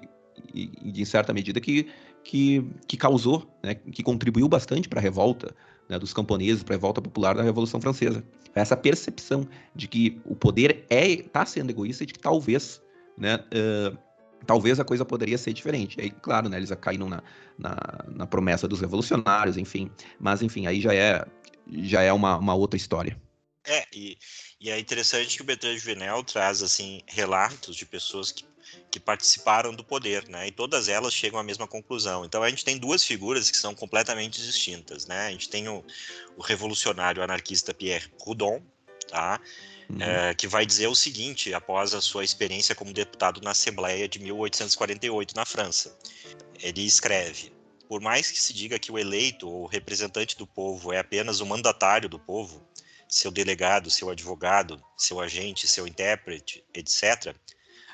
[0.54, 1.88] em certa medida, que,
[2.24, 5.54] que, que causou, né, que contribuiu bastante para a revolta
[5.90, 8.24] né, dos camponeses, para a revolta popular da Revolução Francesa.
[8.56, 12.82] Essa percepção de que o poder é está sendo egoísta e de que talvez,
[13.18, 13.98] né, uh,
[14.46, 16.00] talvez a coisa poderia ser diferente.
[16.00, 17.22] Aí, claro, né, eles caíram na,
[17.58, 17.76] na,
[18.08, 19.92] na, promessa dos revolucionários, enfim.
[20.20, 21.26] Mas, enfim, aí já é,
[21.70, 23.18] já é uma, uma outra história.
[23.66, 24.18] É, e,
[24.60, 28.44] e é interessante que o Bertrand Juvenel traz assim relatos de pessoas que,
[28.90, 30.48] que participaram do poder, né?
[30.48, 32.26] E todas elas chegam à mesma conclusão.
[32.26, 35.28] Então a gente tem duas figuras que são completamente distintas, né?
[35.28, 35.86] A gente tem o,
[36.36, 38.62] o revolucionário anarquista Pierre Proudhon,
[39.08, 39.40] tá?
[39.90, 40.02] Uhum.
[40.02, 44.20] É, que vai dizer o seguinte após a sua experiência como deputado na Assembleia de
[44.20, 45.96] 1848 na França.
[46.60, 47.52] Ele escreve:
[47.92, 51.46] por mais que se diga que o eleito ou representante do povo é apenas o
[51.46, 52.66] mandatário do povo,
[53.12, 57.36] seu delegado, seu advogado, seu agente, seu intérprete, etc.,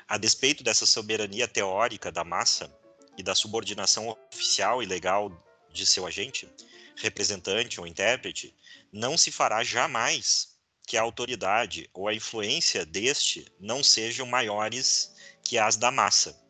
[0.06, 2.72] a despeito dessa soberania teórica da massa
[3.16, 5.30] e da subordinação oficial e legal
[5.72, 6.48] de seu agente,
[6.96, 8.54] representante ou intérprete,
[8.92, 10.56] não se fará jamais
[10.86, 15.12] que a autoridade ou a influência deste não sejam maiores
[15.42, 16.40] que as da massa,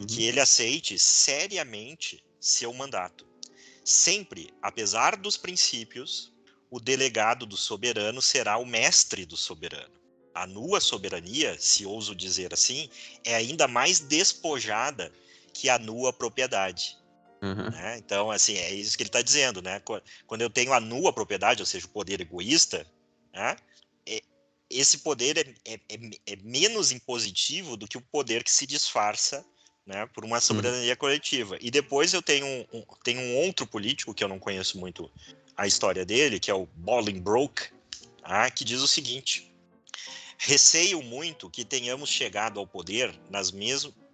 [0.00, 0.06] uhum.
[0.06, 3.28] que ele aceite seriamente seu mandato,
[3.84, 6.31] sempre, apesar dos princípios,
[6.72, 9.92] o delegado do soberano será o mestre do soberano.
[10.34, 12.88] A nua soberania, se ouso dizer assim,
[13.22, 15.12] é ainda mais despojada
[15.52, 16.96] que a nua propriedade.
[17.42, 17.70] Uhum.
[17.70, 17.98] Né?
[17.98, 19.82] Então, assim, é isso que ele está dizendo, né?
[20.26, 22.86] Quando eu tenho a nua propriedade, ou seja, o poder egoísta,
[23.34, 23.54] né?
[24.06, 24.22] É,
[24.70, 29.44] esse poder é, é, é, é, menos impositivo do que o poder que se disfarça
[29.84, 30.96] né, por uma soberania uhum.
[30.96, 31.58] coletiva.
[31.60, 35.10] E depois eu tenho um, um, tenho um outro político que eu não conheço muito
[35.62, 37.70] a história dele, que é o Bolingbroke,
[38.20, 38.50] tá?
[38.50, 39.54] que diz o seguinte:
[40.36, 43.52] Receio muito que tenhamos chegado ao poder nas,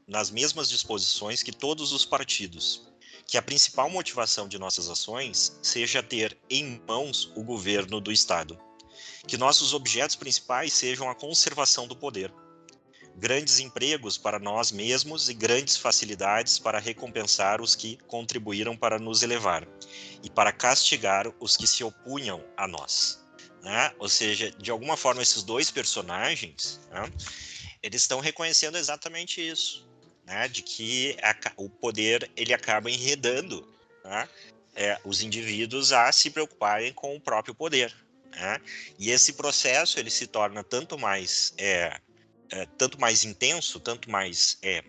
[0.06, 2.86] nas mesmas disposições que todos os partidos,
[3.26, 8.60] que a principal motivação de nossas ações seja ter em mãos o governo do Estado,
[9.26, 12.30] que nossos objetos principais sejam a conservação do poder
[13.18, 19.22] grandes empregos para nós mesmos e grandes facilidades para recompensar os que contribuíram para nos
[19.22, 19.66] elevar
[20.22, 23.20] e para castigar os que se opunham a nós.
[23.62, 23.92] Né?
[23.98, 27.12] Ou seja, de alguma forma, esses dois personagens, né,
[27.82, 29.86] eles estão reconhecendo exatamente isso,
[30.24, 33.66] né, de que a, o poder ele acaba enredando
[34.04, 34.28] né,
[34.76, 37.92] é, os indivíduos a se preocuparem com o próprio poder.
[38.30, 38.60] Né?
[38.96, 42.00] E esse processo ele se torna tanto mais é,
[42.50, 44.82] é, tanto mais intenso, tanto mais é,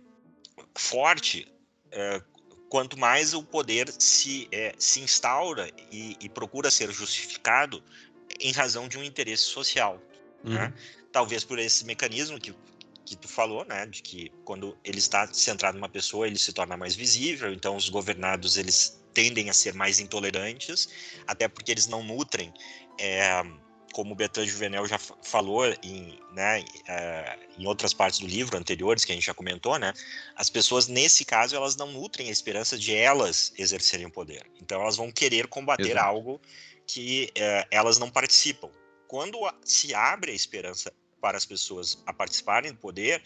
[0.76, 1.52] forte,
[1.92, 2.22] é,
[2.70, 4.48] quanto mais o poder se,
[4.78, 7.84] se instaura e, e, procura ser justificado
[8.40, 10.00] em razão de um interesse social.
[10.44, 10.52] Né?
[10.52, 10.54] Uhum.
[10.54, 10.74] Né?
[11.12, 12.56] Talvez por esse mecanismo que,
[13.06, 16.78] que tu falou, né, de que quando ele está centrado numa pessoa, ele se torna
[16.78, 20.88] mais visível, então os governados eles tendem a ser mais intolerantes,
[21.26, 22.54] até porque eles não nutrem,
[23.94, 29.06] como o Bertrand Juvenel já falou em, né, é, em outras partes do livro anteriores
[29.06, 29.94] que a gente já comentou, né,
[30.36, 34.82] as pessoas nesse caso elas não nutrem a esperança de elas exercerem o poder, então
[34.82, 36.06] elas vão querer combater Exato.
[36.06, 36.42] algo
[36.88, 38.70] que é, elas não participam.
[39.08, 43.22] Quando se abre a esperança para as pessoas a participarem do poder,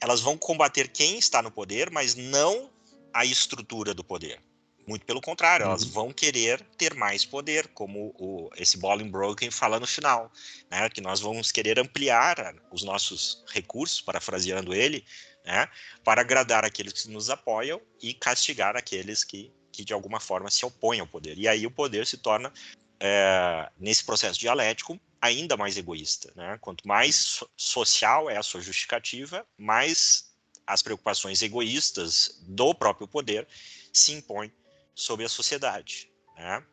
[0.00, 2.70] elas vão combater quem está no poder, mas não
[3.12, 4.40] a estrutura do poder.
[4.86, 5.72] Muito pelo contrário, uhum.
[5.72, 10.30] elas vão querer ter mais poder, como o, esse Bolingbroken fala no final,
[10.70, 10.88] né?
[10.88, 15.04] que nós vamos querer ampliar os nossos recursos, parafraseando ele,
[15.44, 15.68] né?
[16.04, 20.64] para agradar aqueles que nos apoiam e castigar aqueles que, que de alguma forma se
[20.64, 21.36] opõem ao poder.
[21.36, 22.52] E aí o poder se torna,
[23.00, 26.32] é, nesse processo dialético, ainda mais egoísta.
[26.36, 26.58] Né?
[26.60, 30.26] Quanto mais social é a sua justificativa, mais
[30.64, 33.48] as preocupações egoístas do próprio poder
[33.92, 34.52] se impõem
[34.96, 36.10] sobre a sociedade.
[36.36, 36.64] Né?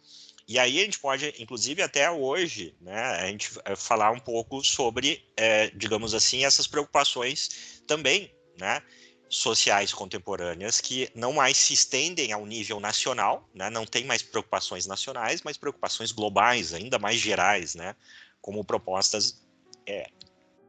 [0.48, 4.64] E aí a gente pode, inclusive até hoje, né, a gente eh, falar um pouco
[4.64, 8.82] sobre, é, digamos assim, essas preocupações também, né,
[9.30, 14.86] sociais contemporâneas que não mais se estendem ao nível nacional, né, não tem mais preocupações
[14.86, 17.96] nacionais, mas preocupações globais, ainda mais gerais, né,
[18.42, 19.42] como propostas
[19.88, 20.10] é,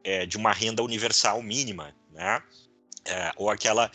[0.04, 2.42] é, de uma renda universal mínima, né?
[3.36, 3.90] Ou aquela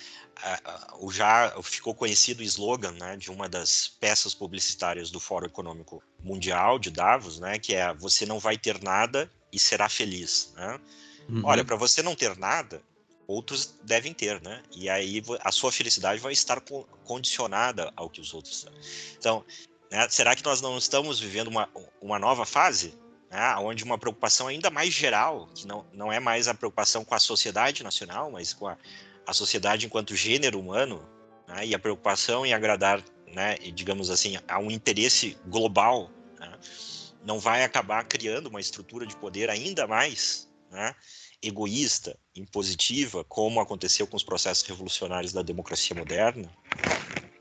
[1.00, 6.02] o já ficou conhecido o slogan né, de uma das peças publicitárias do Fórum Econômico
[6.24, 10.54] Mundial de Davos, né, que é você não vai ter nada e será feliz.
[10.56, 10.80] Né?
[11.28, 11.42] Uhum.
[11.44, 12.82] Olha, para você não ter nada,
[13.28, 14.64] outros devem ter, né?
[14.76, 16.62] E aí a sua felicidade vai estar
[17.04, 18.74] condicionada ao que os outros têm.
[19.18, 19.46] Então,
[19.92, 21.70] né, será que nós não estamos vivendo uma,
[22.02, 22.98] uma nova fase?
[23.30, 27.14] né, onde uma preocupação ainda mais geral, que não, não é mais a preocupação com
[27.14, 28.78] a sociedade nacional, mas com a,
[29.30, 31.08] a sociedade enquanto gênero humano,
[31.48, 33.04] né, e a preocupação em agradar,
[33.34, 36.10] né, digamos assim, a um interesse global,
[36.40, 36.52] né,
[37.24, 40.96] não vai acabar criando uma estrutura de poder ainda mais né,
[41.44, 46.50] egoísta, impositiva, como aconteceu com os processos revolucionários da democracia moderna,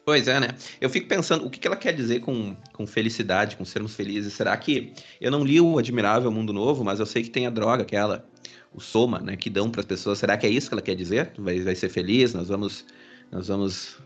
[0.05, 0.49] Pois é, né?
[0.81, 4.33] Eu fico pensando, o que ela quer dizer com, com felicidade, com sermos felizes?
[4.33, 4.95] Será que.
[5.21, 8.27] Eu não li o Admirável Mundo Novo, mas eu sei que tem a droga, aquela,
[8.73, 9.37] o soma, né?
[9.37, 10.19] Que dão para as pessoas.
[10.19, 11.33] Será que é isso que ela quer dizer?
[11.39, 12.35] Vai, vai ser feliz?
[12.35, 12.85] Nós vamos,
[13.31, 13.99] nós vamos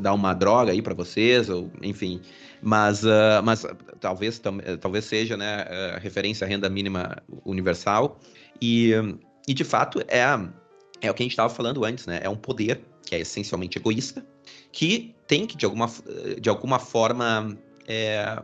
[0.00, 2.20] dar uma droga aí para vocês, ou enfim.
[2.62, 3.66] Mas, uh, mas
[4.00, 4.40] talvez,
[4.80, 5.64] talvez seja, né?
[5.64, 8.18] Uh, referência à renda mínima universal.
[8.60, 8.92] E,
[9.48, 10.22] e de fato, é,
[11.00, 12.20] é o que a gente estava falando antes, né?
[12.22, 14.24] É um poder que é essencialmente egoísta
[14.72, 15.90] que tem que, de alguma,
[16.40, 17.56] de alguma forma,
[17.86, 18.42] é,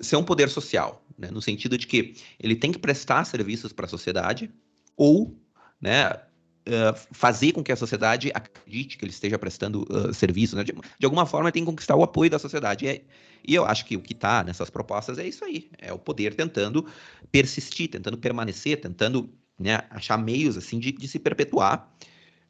[0.00, 1.30] ser um poder social, né?
[1.30, 4.50] no sentido de que ele tem que prestar serviços para a sociedade
[4.96, 5.38] ou
[5.80, 10.56] né, uh, fazer com que a sociedade acredite que ele esteja prestando uh, serviço.
[10.56, 10.64] Né?
[10.64, 12.84] De, de, alguma forma, tem que conquistar o apoio da sociedade.
[12.84, 13.02] E, é,
[13.46, 16.34] e eu acho que o que está nessas propostas é isso aí: é o poder
[16.34, 16.86] tentando
[17.30, 21.90] persistir, tentando permanecer, tentando né, achar meios assim de, de se perpetuar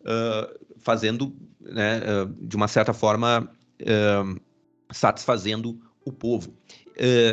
[0.06, 3.50] uh, fazendo, né, uh, de uma certa forma,
[3.82, 4.40] uh,
[4.90, 6.56] satisfazendo o povo.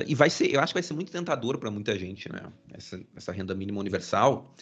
[0.08, 2.42] e vai ser, eu acho que vai ser muito tentador para muita gente, né?
[2.74, 4.56] Essa, essa, renda mínima universal,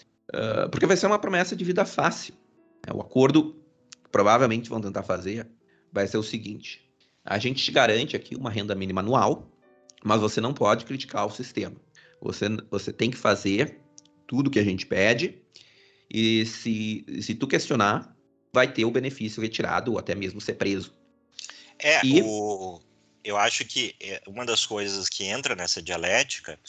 [0.71, 2.33] porque vai ser uma promessa de vida fácil.
[2.85, 2.93] Né?
[2.93, 3.53] O acordo
[4.03, 5.47] que provavelmente vão tentar fazer
[5.91, 6.89] vai ser o seguinte:
[7.23, 9.51] a gente te garante aqui uma renda mínima anual,
[10.03, 11.75] mas você não pode criticar o sistema.
[12.21, 13.79] Você, você tem que fazer
[14.27, 15.41] tudo que a gente pede
[16.09, 18.15] e se, se tu questionar,
[18.53, 20.93] vai ter o benefício retirado ou até mesmo ser preso.
[21.79, 22.21] É, e...
[22.21, 22.79] o,
[23.23, 26.59] eu acho que é, uma das coisas que entra nessa dialética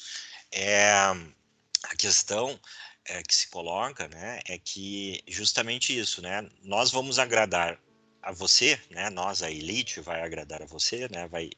[0.51, 2.59] é a questão
[3.07, 7.79] é, que se coloca, né, é que justamente isso, né, nós vamos agradar
[8.23, 11.51] a você, né, nós a elite vai agradar a você, né, vai,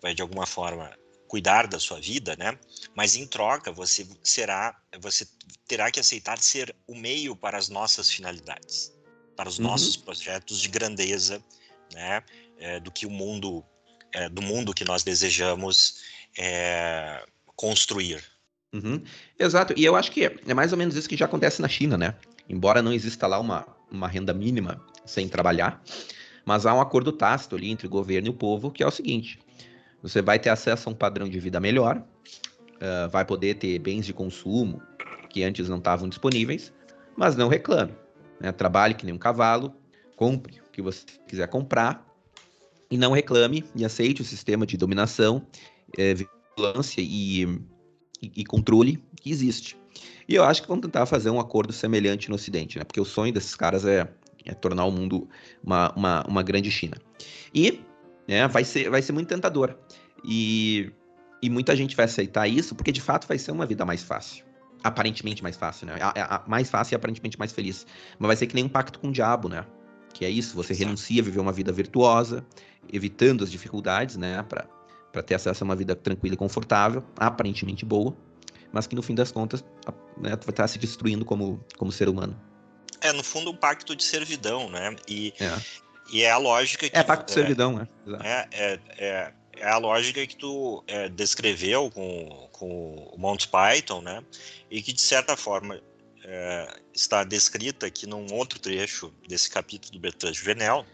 [0.00, 0.90] vai de alguma forma
[1.30, 2.58] cuidar da sua vida, né?
[2.92, 5.24] Mas em troca você será, você
[5.64, 8.92] terá que aceitar ser o meio para as nossas finalidades,
[9.36, 9.66] para os uhum.
[9.66, 11.40] nossos projetos de grandeza,
[11.94, 12.24] né?
[12.58, 13.64] É, do que o mundo,
[14.12, 16.02] é, do mundo que nós desejamos
[16.36, 17.24] é,
[17.54, 18.24] construir.
[18.72, 19.02] Uhum.
[19.38, 19.74] Exato.
[19.76, 22.14] E eu acho que é mais ou menos isso que já acontece na China, né?
[22.48, 25.82] Embora não exista lá uma, uma renda mínima sem trabalhar,
[26.44, 28.90] mas há um acordo tácito ali entre o governo e o povo que é o
[28.90, 29.40] seguinte:
[30.02, 34.06] você vai ter acesso a um padrão de vida melhor, uh, vai poder ter bens
[34.06, 34.80] de consumo
[35.28, 36.72] que antes não estavam disponíveis,
[37.16, 37.94] mas não reclame.
[38.40, 38.52] Né?
[38.52, 39.74] Trabalhe que nem um cavalo,
[40.16, 42.06] compre o que você quiser comprar
[42.90, 45.46] e não reclame e aceite o sistema de dominação,
[45.96, 47.46] é, vigilância e,
[48.22, 49.76] e, e controle que existe.
[50.28, 52.84] E eu acho que vão tentar fazer um acordo semelhante no Ocidente, né?
[52.84, 54.08] Porque o sonho desses caras é,
[54.44, 55.28] é tornar o mundo
[55.62, 56.96] uma, uma, uma grande China.
[57.54, 57.80] E
[58.28, 59.76] né, vai, ser, vai ser muito tentador.
[60.24, 60.92] E,
[61.42, 64.44] e muita gente vai aceitar isso porque de fato vai ser uma vida mais fácil.
[64.82, 65.96] Aparentemente mais fácil, né?
[66.00, 67.86] A, a, mais fácil e aparentemente mais feliz.
[68.18, 69.66] Mas vai ser que nem um pacto com o diabo, né?
[70.14, 72.44] Que é isso, você renuncia a viver uma vida virtuosa,
[72.92, 74.44] evitando as dificuldades, né?
[75.12, 78.16] Para ter acesso a uma vida tranquila e confortável, aparentemente boa,
[78.72, 79.64] mas que no fim das contas
[80.16, 82.40] né, vai estar se destruindo como, como ser humano.
[83.00, 84.94] É, no fundo, um pacto de servidão, né?
[85.08, 85.58] E é,
[86.12, 86.96] e é a lógica que.
[86.96, 87.88] É pacto de servidão, né?
[88.22, 94.02] É, é, é, é, a lógica que tu é, descreveu com, com o Monty Python,
[94.02, 94.22] né?
[94.70, 95.80] E que, de certa forma,
[96.24, 100.84] é, está descrita aqui num outro trecho desse capítulo do Bertrand Juvenel.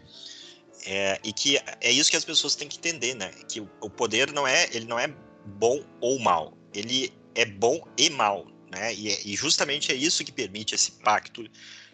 [0.89, 3.29] É, e que é isso que as pessoas têm que entender, né?
[3.49, 5.13] Que o poder não é, ele não é
[5.45, 8.93] bom ou mal, ele é bom e mal, né?
[8.93, 11.43] E, e justamente é isso que permite esse pacto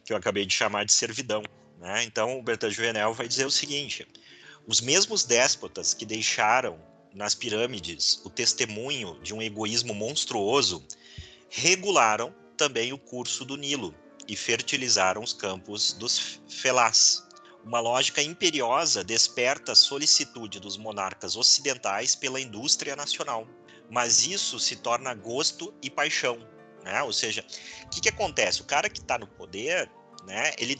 [0.05, 1.41] que eu acabei de chamar de servidão.
[1.79, 2.03] Né?
[2.03, 4.07] Então, o Bertrand Juvenel vai dizer o seguinte:
[4.67, 6.79] os mesmos déspotas que deixaram
[7.15, 10.85] nas pirâmides o testemunho de um egoísmo monstruoso
[11.49, 13.93] regularam também o curso do Nilo
[14.27, 17.22] e fertilizaram os campos dos felás.
[17.63, 23.47] Uma lógica imperiosa desperta a solicitude dos monarcas ocidentais pela indústria nacional,
[23.89, 26.37] mas isso se torna gosto e paixão,
[26.83, 27.01] né?
[27.03, 27.45] Ou seja,
[27.85, 28.61] o que, que acontece?
[28.61, 29.89] O cara que está no poder,
[30.25, 30.53] né?
[30.57, 30.77] Ele,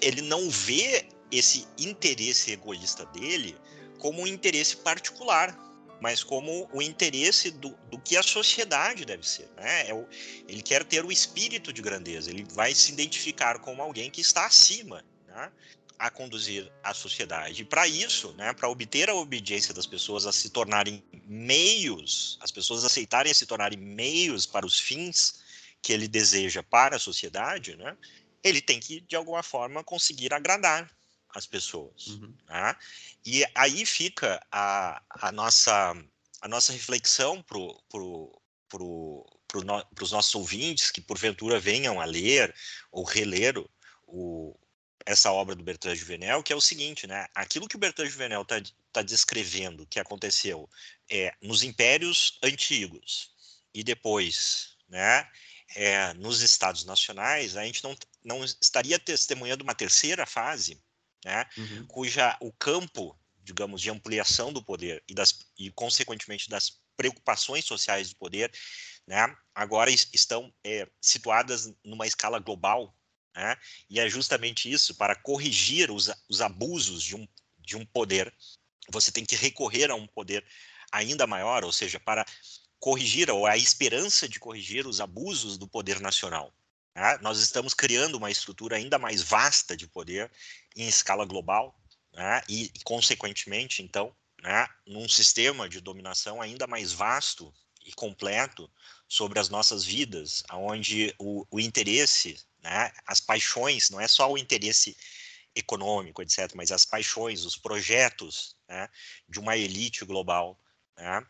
[0.00, 3.56] ele não vê esse interesse egoísta dele
[3.98, 5.58] como um interesse particular,
[6.00, 9.50] mas como o interesse do, do que a sociedade deve ser.
[9.56, 9.88] Né?
[9.88, 10.06] É o,
[10.46, 14.46] ele quer ter o espírito de grandeza, ele vai se identificar como alguém que está
[14.46, 15.02] acima
[15.34, 15.50] né?
[16.04, 17.62] A conduzir a sociedade.
[17.62, 22.50] E para isso, né, para obter a obediência das pessoas a se tornarem meios, as
[22.50, 25.40] pessoas aceitarem se tornarem meios para os fins
[25.80, 27.96] que ele deseja para a sociedade, né,
[28.42, 30.94] ele tem que, de alguma forma, conseguir agradar
[31.34, 32.08] as pessoas.
[32.08, 32.34] Uhum.
[32.50, 32.76] Né?
[33.24, 35.96] E aí fica a, a, nossa,
[36.42, 42.04] a nossa reflexão para pro, pro, pro no, os nossos ouvintes que, porventura, venham a
[42.04, 42.54] ler
[42.92, 43.56] ou reler
[44.06, 44.54] o,
[45.06, 47.26] essa obra do Bertrand Juvenel, que é o seguinte, né?
[47.34, 48.60] Aquilo que o Bertrand Juvenel está
[48.92, 50.68] tá descrevendo que aconteceu
[51.10, 53.30] é, nos impérios antigos
[53.72, 55.28] e depois, né?
[55.76, 60.80] É, nos estados nacionais, a gente não, não estaria testemunhando uma terceira fase
[61.24, 61.86] né, uhum.
[61.86, 68.10] cuja o campo, digamos, de ampliação do poder e, das, e consequentemente das preocupações sociais
[68.10, 68.52] do poder,
[69.06, 72.94] né, agora estão é, situadas numa escala global,
[73.34, 73.56] né,
[73.90, 77.26] e é justamente isso, para corrigir os, os abusos de um,
[77.58, 78.32] de um poder,
[78.88, 80.44] você tem que recorrer a um poder
[80.92, 82.24] ainda maior, ou seja, para
[82.78, 86.52] corrigir, ou a esperança de corrigir os abusos do poder nacional.
[86.94, 87.18] Né?
[87.22, 90.30] Nós estamos criando uma estrutura ainda mais vasta de poder
[90.76, 91.74] em escala global
[92.12, 92.42] né?
[92.48, 97.52] e, consequentemente, então, né, num sistema de dominação ainda mais vasto
[97.84, 98.70] e completo
[99.08, 104.38] sobre as nossas vidas, onde o, o interesse, né, as paixões, não é só o
[104.38, 104.96] interesse
[105.54, 108.88] econômico, etc., mas as paixões, os projetos né,
[109.28, 110.58] de uma elite global
[110.96, 111.24] né,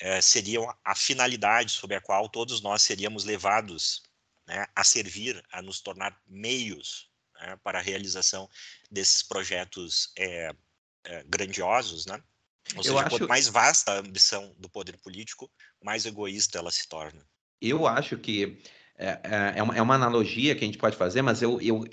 [0.00, 4.02] é, seriam a finalidade sobre a qual todos nós seríamos levados
[4.46, 8.48] né, a servir, a nos tornar meios né, para a realização
[8.90, 10.54] desses projetos é,
[11.04, 12.22] é, grandiosos, né?
[12.76, 13.10] Ou seja, acho...
[13.10, 15.50] quanto mais vasta a ambição do poder político,
[15.82, 17.26] mais egoísta ela se torna.
[17.60, 18.62] Eu acho que
[18.98, 21.84] é, é, é uma, é uma analogia que a gente pode fazer, mas eu, eu,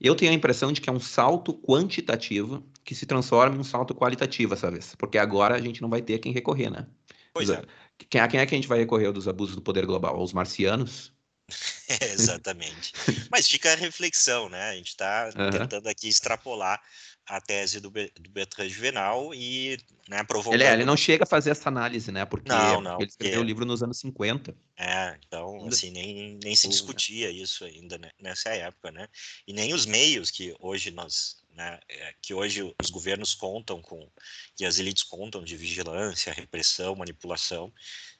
[0.00, 3.64] eu tenho a impressão de que é um salto quantitativo que se transforma em um
[3.64, 6.86] salto qualitativo essa vez, porque agora a gente não vai ter quem recorrer, né?
[7.32, 7.62] Pois é.
[8.08, 10.16] Quem, a quem é que a gente vai recorrer dos abusos do poder global?
[10.16, 11.12] Aos marcianos?
[12.12, 12.92] exatamente.
[13.30, 14.70] Mas fica a reflexão, né?
[14.70, 15.50] A gente está uhum.
[15.50, 16.80] tentando aqui extrapolar
[17.28, 20.54] a tese do, do Bertrand Juvenal e né, provocando...
[20.54, 22.24] Ele, é, ele não chega a fazer essa análise, né?
[22.24, 24.56] Porque não, não, ele escreveu o livro nos anos 50.
[24.76, 29.06] É, então, assim, nem, nem se discutia isso ainda né, nessa época, né?
[29.46, 31.36] E nem os meios que hoje nós...
[31.54, 34.08] Né, é, que hoje os governos contam com,
[34.56, 37.72] que as elites contam de vigilância, repressão, manipulação,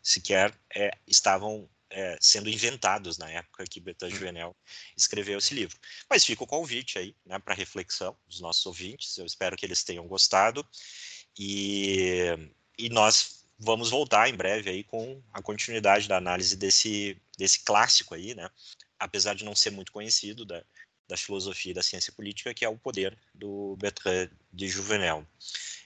[0.03, 4.15] sequer é, estavam é, sendo inventados na época que Bertrand hum.
[4.15, 4.57] Juvenel
[4.97, 5.79] escreveu esse livro.
[6.09, 9.17] Mas fica o convite aí né, para reflexão dos nossos ouvintes.
[9.17, 10.67] Eu espero que eles tenham gostado
[11.39, 12.27] e,
[12.79, 18.15] e nós vamos voltar em breve aí com a continuidade da análise desse, desse clássico
[18.15, 18.49] aí, né?
[18.99, 20.65] Apesar de não ser muito conhecido da,
[21.09, 25.27] da filosofia e da ciência política, que é o poder do Bertrand de Juvenel.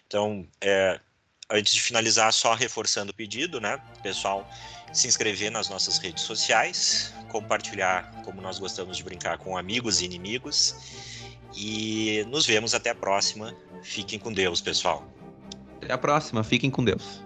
[0.06, 1.00] Então, é,
[1.52, 4.48] antes de finalizar, só reforçando o pedido, né, pessoal,
[4.92, 10.04] se inscrever nas nossas redes sociais, compartilhar como nós gostamos de brincar com amigos e
[10.04, 10.74] inimigos.
[11.54, 13.54] E nos vemos até a próxima.
[13.82, 15.06] Fiquem com Deus, pessoal.
[15.82, 16.42] Até a próxima.
[16.42, 17.22] Fiquem com Deus.